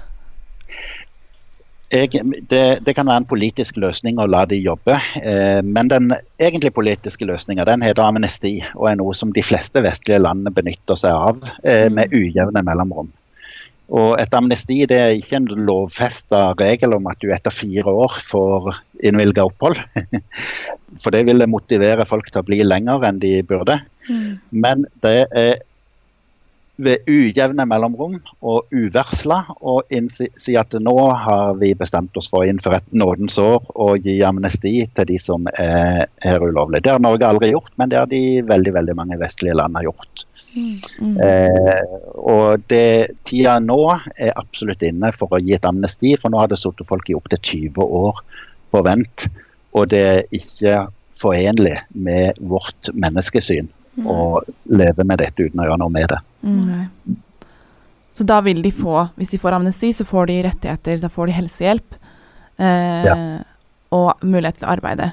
Jeg, 1.94 2.10
det, 2.50 2.62
det 2.82 2.94
kan 2.96 3.06
være 3.06 3.22
en 3.22 3.28
politisk 3.30 3.76
løsning 3.78 4.18
å 4.18 4.26
la 4.26 4.40
de 4.50 4.56
jobbe, 4.58 4.96
eh, 5.20 5.60
men 5.62 5.90
den 5.92 6.08
egentlig 6.42 6.72
politiske 6.74 7.28
løsninga 7.28 7.62
den 7.68 7.84
heter 7.86 8.02
amnesti, 8.02 8.56
og 8.74 8.88
er 8.90 8.98
noe 8.98 9.14
som 9.14 9.30
de 9.36 9.44
fleste 9.46 9.84
vestlige 9.84 10.18
landene 10.24 10.50
benytter 10.56 10.98
seg 10.98 11.14
av 11.14 11.44
eh, 11.62 11.86
med 11.94 12.10
ujevne 12.10 12.64
mellomrom. 12.66 13.12
Og 13.92 14.14
Et 14.20 14.34
amnesti 14.34 14.78
det 14.88 14.96
er 14.96 15.12
ikke 15.18 15.36
en 15.42 15.50
lovfesta 15.68 16.54
regel 16.60 16.96
om 16.96 17.10
at 17.10 17.20
du 17.20 17.28
etter 17.34 17.52
fire 17.52 17.92
år 17.92 18.16
får 18.24 18.70
innvilga 19.04 19.44
opphold. 19.44 19.76
For 21.02 21.12
det 21.12 21.24
ville 21.28 21.50
motivere 21.50 22.06
folk 22.08 22.30
til 22.30 22.40
å 22.40 22.46
bli 22.46 22.62
lenger 22.64 23.04
enn 23.04 23.20
de 23.20 23.36
burde. 23.46 23.80
Mm. 24.08 24.40
Men 24.64 24.86
det 25.04 25.18
er 25.36 25.62
ved 26.76 27.06
ujevne 27.06 27.66
mellomrom 27.70 28.16
og 28.42 28.72
uvarsla 28.74 29.36
å 29.62 29.76
si 29.86 30.56
at 30.58 30.74
nå 30.82 30.94
har 31.22 31.54
vi 31.60 31.70
bestemt 31.78 32.16
oss 32.18 32.26
for 32.30 32.42
å 32.42 32.48
innføre 32.50 32.80
et 32.80 32.96
nådens 32.98 33.38
år 33.38 33.62
og 33.70 34.02
gi 34.02 34.16
amnesti 34.26 34.72
til 34.90 35.08
de 35.10 35.18
som 35.22 35.46
er 35.54 36.08
her 36.24 36.42
ulovlig. 36.42 36.82
Det 36.82 36.96
har 36.96 37.02
Norge 37.02 37.28
aldri 37.28 37.52
gjort, 37.52 37.70
men 37.78 37.92
det 37.92 38.00
har 38.00 38.10
de 38.10 38.42
veldig 38.48 38.74
veldig 38.74 38.96
mange 38.98 39.20
vestlige 39.22 39.54
land 39.60 39.78
har 39.78 39.86
gjort. 39.92 40.26
Mm. 40.54 41.16
Eh, 41.20 41.94
og 42.14 42.64
det, 42.70 43.14
tida 43.26 43.58
nå 43.62 43.78
er 44.18 44.34
absolutt 44.38 44.82
inne 44.86 45.10
for 45.14 45.34
å 45.34 45.40
gi 45.42 45.56
et 45.56 45.66
amnesti, 45.68 46.14
for 46.20 46.30
nå 46.30 46.40
har 46.42 46.52
det 46.52 46.60
sittet 46.62 46.88
folk 46.88 47.10
i 47.10 47.16
opptil 47.18 47.40
20 47.40 47.96
år 48.02 48.22
på 48.74 48.82
vent. 48.86 49.26
Og 49.74 49.88
det 49.90 50.02
er 50.10 50.22
ikke 50.34 50.84
forenlig 51.14 51.76
med 51.94 52.38
vårt 52.42 52.90
menneskesyn 52.94 53.70
å 54.10 54.40
leve 54.74 55.04
med 55.06 55.20
dette 55.22 55.44
uten 55.46 55.60
å 55.62 55.68
gjøre 55.68 55.80
noe 55.82 55.92
med 55.94 56.08
det. 56.10 56.20
Mm, 56.42 56.62
nei. 56.66 57.18
Så 58.14 58.26
da 58.26 58.40
vil 58.46 58.62
de 58.62 58.70
få, 58.74 59.08
hvis 59.18 59.30
de 59.32 59.38
får 59.42 59.56
amnesti, 59.56 59.90
så 59.94 60.06
får 60.06 60.30
de 60.30 60.38
rettigheter, 60.46 60.98
da 61.02 61.10
får 61.10 61.30
de 61.30 61.36
helsehjelp. 61.40 62.00
Eh, 62.62 63.42
Og 63.94 64.24
mulighet 64.26 64.58
til 64.58 64.66
å 64.66 64.72
arbeide. 64.72 65.12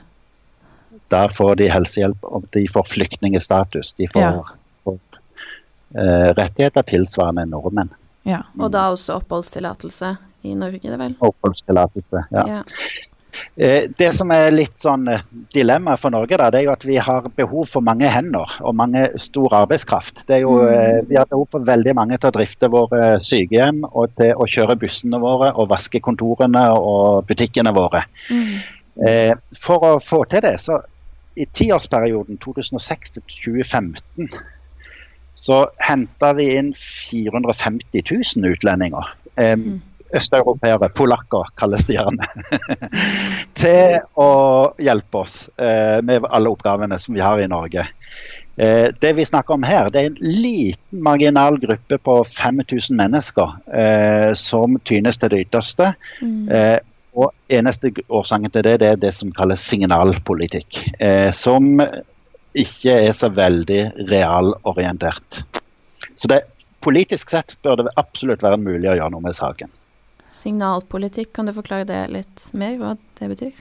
Da 1.14 1.28
får 1.30 1.60
de 1.60 1.68
helsehjelp, 1.70 2.24
og 2.24 2.48
de 2.56 2.64
får 2.72 2.88
flyktningestatus. 2.90 3.94
De 3.94 4.08
får, 4.10 4.22
Ja. 4.22 4.42
Eh, 5.96 6.32
rettigheter 6.38 6.86
tilsvarende 6.88 7.46
nordmenn. 7.50 7.92
Ja. 8.28 8.44
Og 8.60 8.72
da 8.74 8.90
også 8.94 9.18
oppholdstillatelse 9.22 10.16
i 10.46 10.54
Norge, 10.58 10.84
det 10.84 11.00
vel? 11.00 11.16
Oppholdstillatelse. 11.20 12.26
Ja. 12.34 12.46
Ja. 12.48 12.62
Eh, 13.56 13.84
Det 13.98 14.10
som 14.16 14.32
er 14.36 14.52
litt 14.52 14.78
sånn 14.80 15.08
eh, 15.08 15.24
dilemma 15.54 15.96
for 16.00 16.14
Norge, 16.14 16.38
da, 16.38 16.50
det 16.52 16.62
er 16.62 16.68
jo 16.68 16.74
at 16.74 16.86
vi 16.86 16.98
har 17.02 17.30
behov 17.38 17.70
for 17.72 17.86
mange 17.86 18.10
hender 18.12 18.58
og 18.60 18.76
mange 18.76 19.06
stor 19.22 19.56
arbeidskraft. 19.62 20.26
Det 20.28 20.42
jo, 20.44 20.58
eh, 20.68 21.02
vi 21.08 21.18
har 21.20 21.30
behov 21.30 21.48
for 21.56 21.66
veldig 21.68 21.96
mange 21.98 22.20
til 22.20 22.32
å 22.32 22.36
drifte 22.36 22.70
våre 22.72 23.18
sykehjem 23.30 23.84
og 23.92 24.16
til 24.20 24.36
å 24.36 24.50
kjøre 24.52 24.78
bussene 24.82 25.22
våre 25.22 25.54
og 25.56 25.70
vaske 25.72 26.04
kontorene 26.04 26.68
og 26.76 27.28
butikkene 27.30 27.74
våre. 27.76 28.04
Mm. 28.30 28.56
Eh, 29.08 29.34
For 29.58 29.88
å 29.88 30.00
få 30.04 30.26
til 30.30 30.44
det, 30.44 30.58
så 30.60 30.82
i 31.40 31.46
tiårsperioden 31.46 32.38
2006 32.44 33.16
til 33.16 33.24
2015 33.24 34.28
så 35.42 35.64
henta 35.82 36.34
vi 36.38 36.52
inn 36.58 36.74
450 36.78 38.04
000 38.38 38.52
utlendinger. 38.54 39.16
Eh. 39.36 39.58
Østeuropeere, 40.12 40.90
polakker 40.92 41.54
kalles 41.56 41.86
de 41.88 41.96
gjerne. 41.96 42.28
til 43.62 43.96
å 44.20 44.32
hjelpe 44.76 45.22
oss 45.24 45.46
eh, 45.56 46.04
med 46.04 46.28
alle 46.28 46.52
oppgavene 46.52 47.00
som 47.00 47.16
vi 47.16 47.24
har 47.24 47.40
i 47.40 47.48
Norge. 47.48 47.86
Eh, 48.60 48.90
det 49.00 49.14
vi 49.16 49.26
snakker 49.26 49.56
om 49.56 49.64
her, 49.64 49.88
det 49.90 50.02
er 50.02 50.12
en 50.12 50.20
liten 50.44 51.02
marginal 51.08 51.58
gruppe 51.64 51.98
på 51.98 52.18
5000 52.28 53.00
mennesker 53.00 53.56
eh, 53.72 54.30
som 54.36 54.76
tynes 54.84 55.18
til 55.18 55.32
det 55.32 55.46
ytterste. 55.48 55.94
Mm. 56.20 56.52
Eh, 56.52 56.78
og 57.16 57.32
eneste 57.52 57.92
årsaken 58.08 58.52
til 58.52 58.68
det, 58.68 58.78
det 58.84 58.92
er 58.92 59.00
det 59.00 59.16
som 59.16 59.32
kalles 59.36 59.64
signalpolitikk. 59.64 60.84
Eh, 61.00 61.32
som 61.36 61.80
ikke 62.58 62.96
er 63.08 63.14
så 63.16 63.30
veldig 63.34 63.82
realorientert. 64.10 65.44
Så 66.16 66.28
det, 66.32 66.42
politisk 66.84 67.32
sett 67.34 67.56
bør 67.64 67.84
det 67.84 67.94
absolutt 68.00 68.44
være 68.44 68.60
mulig 68.62 68.90
å 68.92 68.98
gjøre 68.98 69.14
noe 69.14 69.24
med 69.24 69.38
saken. 69.38 69.72
Signalpolitikk, 70.32 71.34
kan 71.36 71.50
du 71.50 71.56
forklare 71.56 71.88
det 71.88 72.06
litt 72.12 72.48
mer, 72.58 72.78
hva 72.80 72.96
det 73.20 73.32
betyr? 73.34 73.58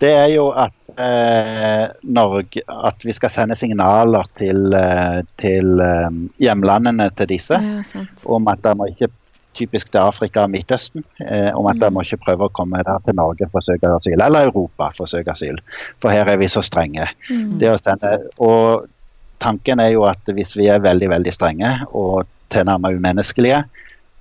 Det 0.00 0.10
er 0.12 0.26
jo 0.34 0.48
at 0.52 0.98
eh, 1.00 1.86
Norge 2.12 2.60
At 2.68 3.04
vi 3.06 3.14
skal 3.16 3.30
sende 3.32 3.56
signaler 3.56 4.26
til, 4.36 4.66
eh, 4.76 5.22
til 5.40 5.80
eh, 5.80 6.18
hjemlandene 6.42 7.08
til 7.16 7.30
disse. 7.30 7.60
Ja, 7.62 8.02
om 8.28 8.50
at 8.52 8.60
de 8.66 8.74
må 8.76 8.90
ikke 8.92 9.08
typisk 9.56 9.90
til 9.92 10.04
Afrika 10.04 10.44
og 10.44 10.52
Midtøsten, 10.52 11.04
eh, 11.24 11.50
om 11.56 11.68
at 11.70 11.80
de 11.80 11.90
må 11.92 12.04
ikke 12.04 12.20
prøve 12.26 12.48
å 12.48 12.54
komme 12.54 12.82
der 12.86 13.02
til 13.06 13.16
Norge 13.18 13.48
for 13.50 13.62
å 13.62 13.66
søke 13.66 13.90
asyl, 13.96 14.20
eller 14.20 14.50
Europa 14.50 14.90
for 14.96 15.06
å 15.06 15.10
søke 15.10 15.32
asyl. 15.34 15.58
For 16.02 16.14
her 16.14 16.28
er 16.32 16.40
vi 16.40 16.50
så 16.52 16.62
strenge. 16.64 17.08
Mm. 17.30 17.56
Sende, 17.80 18.12
og 18.42 18.86
tanken 19.42 19.82
er 19.82 19.94
jo 19.94 20.06
at 20.08 20.32
hvis 20.36 20.54
vi 20.58 20.70
er 20.72 20.84
veldig, 20.84 21.10
veldig 21.12 21.34
strenge 21.34 21.72
og 21.92 22.28
tilnærmet 22.52 22.96
umenneskelige, 22.96 23.64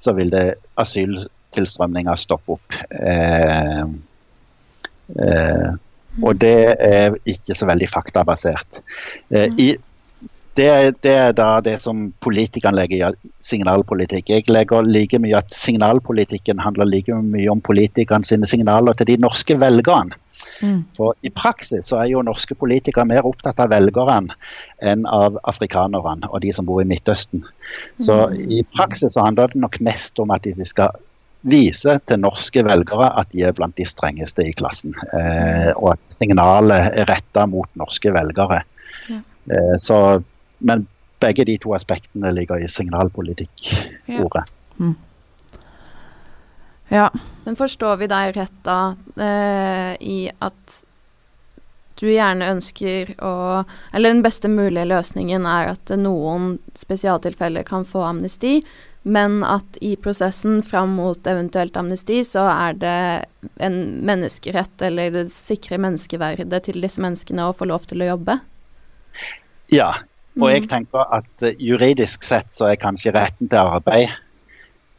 så 0.06 0.14
vil 0.18 0.30
det 0.34 0.46
asyltilstrømninga 0.82 2.16
stoppe 2.20 2.58
opp. 2.58 2.78
Eh, 3.00 3.82
eh, 5.26 5.74
og 6.24 6.40
det 6.40 6.58
er 6.80 7.18
ikke 7.28 7.56
så 7.58 7.68
veldig 7.68 7.90
faktabasert. 7.92 8.80
Eh, 9.34 9.50
i, 9.60 9.74
det, 10.56 10.70
det 11.04 11.14
er 11.14 11.34
da 11.36 11.60
det 11.64 11.76
som 11.84 12.10
politikerne 12.24 12.80
legger 12.80 13.12
i 13.12 13.32
signalpolitikk. 13.44 14.30
Jeg 14.32 14.46
legger 14.50 14.88
like 14.88 15.20
mye 15.22 15.40
at 15.40 15.54
signalpolitikken 15.54 16.62
handler 16.64 16.88
like 16.90 17.16
mye 17.26 17.50
om 17.52 17.64
politikerne 17.64 18.28
sine 18.30 18.48
signaler 18.48 18.96
til 18.98 19.10
de 19.12 19.18
norske 19.22 19.58
velgerne. 19.60 20.16
Mm. 20.62 20.86
For 20.96 21.16
i 21.26 21.32
praksis 21.36 21.90
så 21.90 22.00
er 22.02 22.12
jo 22.12 22.24
norske 22.24 22.56
politikere 22.56 23.08
mer 23.08 23.28
opptatt 23.28 23.60
av 23.64 23.72
velgerne 23.74 24.36
enn 24.84 25.04
av 25.10 25.40
afrikanerne 25.50 26.30
og 26.30 26.40
de 26.44 26.54
som 26.56 26.68
bor 26.68 26.84
i 26.84 26.88
Midtøsten. 26.88 27.44
Så 28.02 28.20
i 28.48 28.64
praksis 28.76 29.14
så 29.16 29.28
handler 29.28 29.52
det 29.52 29.64
nok 29.64 29.80
mest 29.84 30.20
om 30.24 30.32
at 30.36 30.48
de 30.48 30.68
skal 30.68 30.96
vise 31.46 31.98
til 32.10 32.22
norske 32.22 32.64
velgere 32.66 33.12
at 33.20 33.30
de 33.34 33.44
er 33.46 33.56
blant 33.56 33.76
de 33.78 33.86
strengeste 33.88 34.48
i 34.48 34.54
klassen. 34.58 34.96
Eh, 35.14 35.72
og 35.76 35.94
at 35.94 36.22
signalet 36.22 36.96
er 36.96 37.10
retta 37.12 37.46
mot 37.50 37.70
norske 37.78 38.14
velgere. 38.16 38.64
Ja. 39.12 39.20
Eh, 39.52 39.76
så, 39.86 40.00
men 40.66 40.88
begge 41.24 41.46
de 41.48 41.58
to 41.62 41.74
aspektene 41.78 42.32
ligger 42.36 42.64
i 42.64 42.68
signalpolitikk-ordet. 42.70 44.44
ja. 46.90 47.10
Men 47.46 47.56
forstår 47.56 48.02
vi 48.02 48.10
deg 48.10 48.34
rett 48.38 48.60
da, 48.66 48.96
eh, 49.22 49.94
i 50.02 50.20
at 50.42 50.82
du 51.96 52.10
gjerne 52.10 52.50
ønsker 52.52 53.14
å 53.24 53.64
Eller 53.94 54.12
den 54.12 54.24
beste 54.26 54.50
mulige 54.52 54.88
løsningen 54.90 55.46
er 55.48 55.72
at 55.76 55.94
noen 56.00 56.58
spesialtilfeller 56.76 57.64
kan 57.64 57.86
få 57.88 58.02
amnesti, 58.10 58.58
men 59.04 59.44
at 59.46 59.78
i 59.86 59.94
prosessen 59.96 60.64
fram 60.66 60.98
mot 60.98 61.28
eventuelt 61.30 61.78
amnesti, 61.78 62.24
så 62.26 62.48
er 62.50 62.74
det 62.82 62.98
en 63.62 63.78
menneskerett, 64.02 64.82
eller 64.82 65.14
det 65.14 65.28
sikre 65.32 65.78
menneskeverdet 65.78 66.66
til 66.66 66.82
disse 66.82 67.04
menneskene 67.06 67.46
å 67.46 67.54
få 67.54 67.70
lov 67.70 67.86
til 67.86 68.02
å 68.02 68.10
jobbe? 68.16 68.40
Ja, 69.70 69.92
og 70.42 70.52
jeg 70.52 70.68
tenker 70.72 71.16
at 71.16 71.46
uh, 71.46 71.52
juridisk 71.62 72.24
sett 72.28 72.52
så 72.54 72.70
er 72.72 72.82
kanskje 72.82 73.14
retten 73.16 73.52
til 73.52 73.62
arbeid 73.62 74.14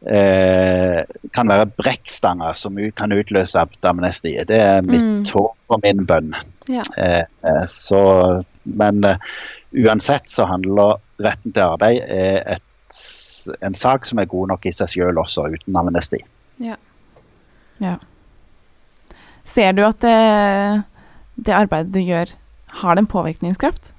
eh, 0.05 1.03
kan 1.33 1.49
være 1.49 1.69
brekkstanger 1.77 2.57
som 2.57 2.77
kan 2.95 3.13
utløse 3.15 3.65
amnesti. 3.81 4.35
Det 4.47 4.59
er 4.61 4.85
mitt 4.85 5.03
mm. 5.03 5.25
håp 5.33 5.73
og 5.73 5.83
min 5.83 6.05
bønn. 6.07 6.35
Ja. 6.69 6.83
Eh, 6.97 7.23
eh 7.43 7.65
så, 7.71 8.43
men 8.63 9.03
uh, 9.05 9.15
uansett 9.71 10.29
så 10.29 10.47
handler 10.49 10.99
retten 11.23 11.53
til 11.53 11.63
arbeid 11.63 12.03
er 12.03 12.57
et, 12.57 12.99
en 13.63 13.73
sak 13.77 14.05
som 14.05 14.19
er 14.19 14.29
god 14.29 14.53
nok 14.53 14.67
i 14.67 14.75
seg 14.75 14.91
selv 14.91 15.23
også, 15.23 15.47
uten 15.53 15.75
amnesti. 15.79 16.19
Ja. 16.63 16.75
ja. 17.79 17.97
Ser 19.47 19.71
du 19.71 19.85
at 19.87 20.01
det, 20.03 20.83
det 21.35 21.55
arbeidet 21.55 21.93
du 21.95 22.01
gjør, 22.03 22.33
har 22.83 22.95
det 22.95 23.05
en 23.05 23.13
påvirkningskraft? 23.13 23.93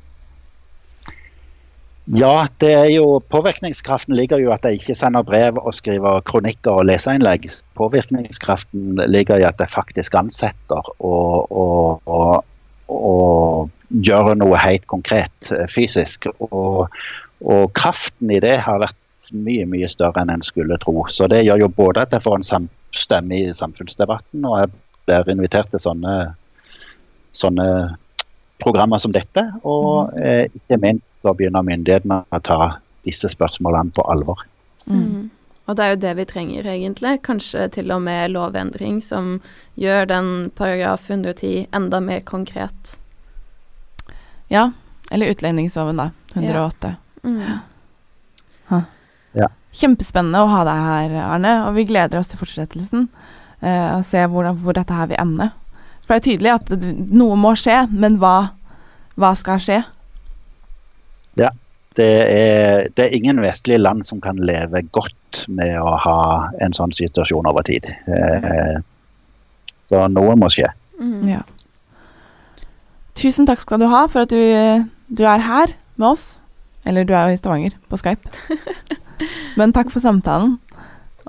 Ja, 2.16 2.46
det 2.60 2.70
er 2.72 2.86
jo, 2.88 3.18
påvirkningskraften 3.28 4.14
ligger 4.16 4.40
jo 4.40 4.52
at 4.54 4.64
jeg 4.64 4.78
ikke 4.78 4.94
sender 4.96 5.26
brev 5.28 5.58
og 5.60 5.74
skriver 5.76 6.22
kronikker 6.24 6.80
og 6.80 6.86
leseinnlegg. 6.88 7.50
Påvirkningskraften 7.76 9.02
ligger 9.12 9.42
i 9.42 9.44
at 9.44 9.60
jeg 9.60 9.68
faktisk 9.68 10.16
ansetter 10.16 10.88
og, 11.04 11.52
og, 11.52 12.00
og, 12.08 12.46
og 12.88 13.68
gjør 13.92 14.32
noe 14.40 14.56
helt 14.62 14.86
konkret 14.88 15.50
eh, 15.52 15.66
fysisk. 15.68 16.30
Og, 16.48 16.88
kraften 17.76 18.32
i 18.32 18.40
det 18.40 18.56
har 18.64 18.80
vært 18.80 19.28
mye 19.32 19.66
mye 19.68 19.88
større 19.90 20.22
enn 20.22 20.32
en 20.32 20.46
skulle 20.46 20.78
tro. 20.80 21.04
Så 21.12 21.28
det 21.28 21.42
gjør 21.44 21.66
jo 21.66 21.68
både 21.76 22.06
at 22.06 22.16
jeg 22.16 22.24
får 22.24 22.40
en 22.40 22.70
stemme 22.96 23.36
i 23.36 23.52
samfunnsdebatten, 23.52 24.46
og 24.48 24.62
jeg 24.62 24.72
blir 25.04 25.34
invitert 25.34 25.68
til 25.74 25.82
sånne, 25.82 26.16
sånne 27.36 27.68
programmer 28.64 28.98
som 29.02 29.12
dette. 29.12 29.44
Og 29.60 30.08
mm. 30.16 30.24
eh, 30.24 30.44
ikke 30.56 30.80
minst 30.86 31.04
så 31.28 31.34
begynner 31.36 31.66
myndighetene 31.66 32.22
å 32.32 32.40
ta 32.44 32.78
disse 33.04 33.28
spørsmålene 33.28 33.92
på 33.96 34.06
alvor. 34.08 34.46
Mm. 34.86 35.02
mm. 35.02 35.26
Og 35.68 35.76
det 35.76 35.84
er 35.84 35.90
jo 35.90 35.96
det 36.00 36.12
vi 36.16 36.24
trenger, 36.24 36.66
egentlig. 36.72 37.10
Kanskje 37.26 37.66
til 37.74 37.90
og 37.92 38.00
med 38.00 38.30
lovendring 38.32 39.02
som 39.04 39.34
gjør 39.76 40.06
den 40.08 40.28
paragraf 40.56 41.10
110 41.10 41.66
enda 41.76 42.00
mer 42.00 42.22
konkret. 42.24 42.94
Ja. 44.48 44.70
Eller 45.12 45.34
utlendingsloven, 45.34 46.00
da. 46.00 46.06
108. 46.32 46.94
Ja. 47.20 47.28
Mm. 47.28 47.42
Ja. 49.36 49.50
Kjempespennende 49.76 50.40
å 50.40 50.48
ha 50.48 50.62
deg 50.64 50.80
her, 50.86 51.18
Arne, 51.26 51.52
og 51.66 51.76
vi 51.76 51.84
gleder 51.90 52.16
oss 52.16 52.32
til 52.32 52.40
fortsettelsen. 52.40 53.04
Uh, 53.60 53.98
og 53.98 54.06
se 54.08 54.22
hvor, 54.30 54.48
hvor, 54.56 54.72
dette 54.72 54.96
her 54.96 55.10
vil 55.10 55.20
ende. 55.20 55.50
For 56.06 56.14
det 56.14 56.22
er 56.22 56.26
tydelig 56.30 56.54
at 56.54 56.72
noe 57.12 57.36
må 57.36 57.52
skje, 57.60 57.82
men 57.92 58.16
hva, 58.22 58.54
hva 59.20 59.34
skal 59.36 59.60
skje? 59.60 59.82
Ja. 61.38 61.52
Det 61.98 62.06
er, 62.06 62.88
det 62.94 63.04
er, 63.04 63.14
ingen 63.16 63.40
vestlige 63.42 63.80
land 63.80 64.04
som 64.06 64.20
kan 64.22 64.38
leve 64.38 64.84
godt 64.94 65.40
med 65.50 65.72
å 65.82 65.96
ha 65.98 66.20
en 66.62 66.76
sånn 66.76 66.92
situasjon 66.94 67.48
over 67.50 67.64
tid. 67.66 67.88
Eh, 68.06 68.76
så 69.90 70.04
noe 70.12 70.36
må 70.38 70.50
skje. 70.52 70.68
Mm. 71.00 71.24
Ja. 71.32 71.42
Tusen 73.18 73.48
takk 73.48 73.64
skal 73.64 73.82
du 73.82 73.88
ha 73.90 74.04
for 74.10 74.26
at 74.26 74.30
du, 74.30 74.86
du, 75.10 75.24
er 75.26 75.42
her 75.42 75.74
med 75.98 76.12
oss. 76.12 76.26
Eller 76.86 77.02
du 77.08 77.16
er 77.16 77.28
jo 77.28 77.34
i 77.34 77.40
Stavanger, 77.40 77.74
på 77.90 77.98
Skype. 77.98 78.30
Men 79.58 79.74
takk 79.74 79.90
for 79.90 80.04
samtalen. 80.04 80.58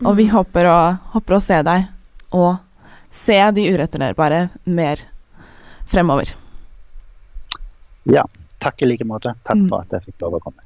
Og 0.04 0.14
vi 0.20 0.28
mm. 0.28 0.34
håper 0.36 0.70
å, 0.70 0.80
håper 1.16 1.38
å 1.40 1.42
se 1.44 1.64
deg 1.66 1.90
og 2.38 2.60
se 3.10 3.40
de 3.58 3.66
ureturnerbare 3.74 4.46
mer 4.70 5.02
fremover. 5.90 6.36
Ja. 8.06 8.28
Takk 8.60 8.82
i 8.84 8.90
like 8.90 9.06
måte. 9.08 9.34
Takk 9.48 9.62
mm. 9.64 9.70
for 9.72 9.86
at 9.86 9.96
jeg 9.96 10.10
fikk 10.10 10.26
lov 10.26 10.38
å 10.38 10.42
komme. 10.44 10.64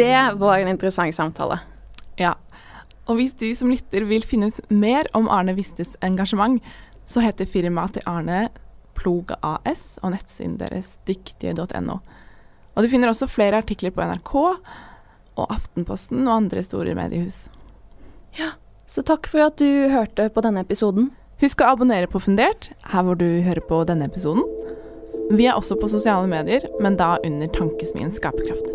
Det 0.00 0.16
var 0.40 0.58
en 0.58 0.70
interessant 0.72 1.14
samtale. 1.14 1.58
Ja. 2.20 2.34
Og 3.10 3.18
hvis 3.18 3.34
du 3.36 3.48
som 3.58 3.72
lytter 3.72 4.06
vil 4.08 4.24
finne 4.24 4.48
ut 4.48 4.60
mer 4.72 5.08
om 5.18 5.28
Arne 5.28 5.56
Vistes 5.56 5.96
engasjement, 6.04 6.60
så 7.10 7.24
heter 7.24 7.48
firmaet 7.48 7.98
til 7.98 8.06
Arne 8.08 8.48
Plog 8.96 9.32
AS, 9.42 9.98
og 10.04 10.12
nettsiden 10.14 10.58
deres 10.60 10.98
dyktige.no. 11.08 12.00
Og 12.76 12.84
du 12.84 12.88
finner 12.92 13.10
også 13.10 13.28
flere 13.28 13.58
artikler 13.60 13.92
på 13.92 14.04
NRK 14.06 14.34
og 14.40 15.46
Aftenposten 15.46 16.22
og 16.26 16.36
andre 16.36 16.62
store 16.64 16.94
mediehus. 16.96 17.48
Ja, 18.38 18.54
så 18.86 19.02
takk 19.06 19.28
for 19.30 19.42
at 19.48 19.58
du 19.58 19.90
hørte 19.90 20.28
på 20.30 20.44
denne 20.44 20.62
episoden. 20.64 21.10
Husk 21.40 21.62
å 21.64 21.70
abonnere 21.72 22.08
på 22.10 22.20
Fundert, 22.20 22.66
her 22.92 23.04
hvor 23.06 23.16
du 23.16 23.40
hører 23.46 23.64
på 23.64 23.78
denne 23.88 24.04
episoden. 24.10 24.44
Vi 25.32 25.46
er 25.48 25.56
også 25.56 25.78
på 25.80 25.88
sosiale 25.88 26.28
medier, 26.28 26.66
men 26.84 26.98
da 27.00 27.14
under 27.24 27.48
Tankesmien 27.54 28.12
Skaperkraft. 28.12 28.68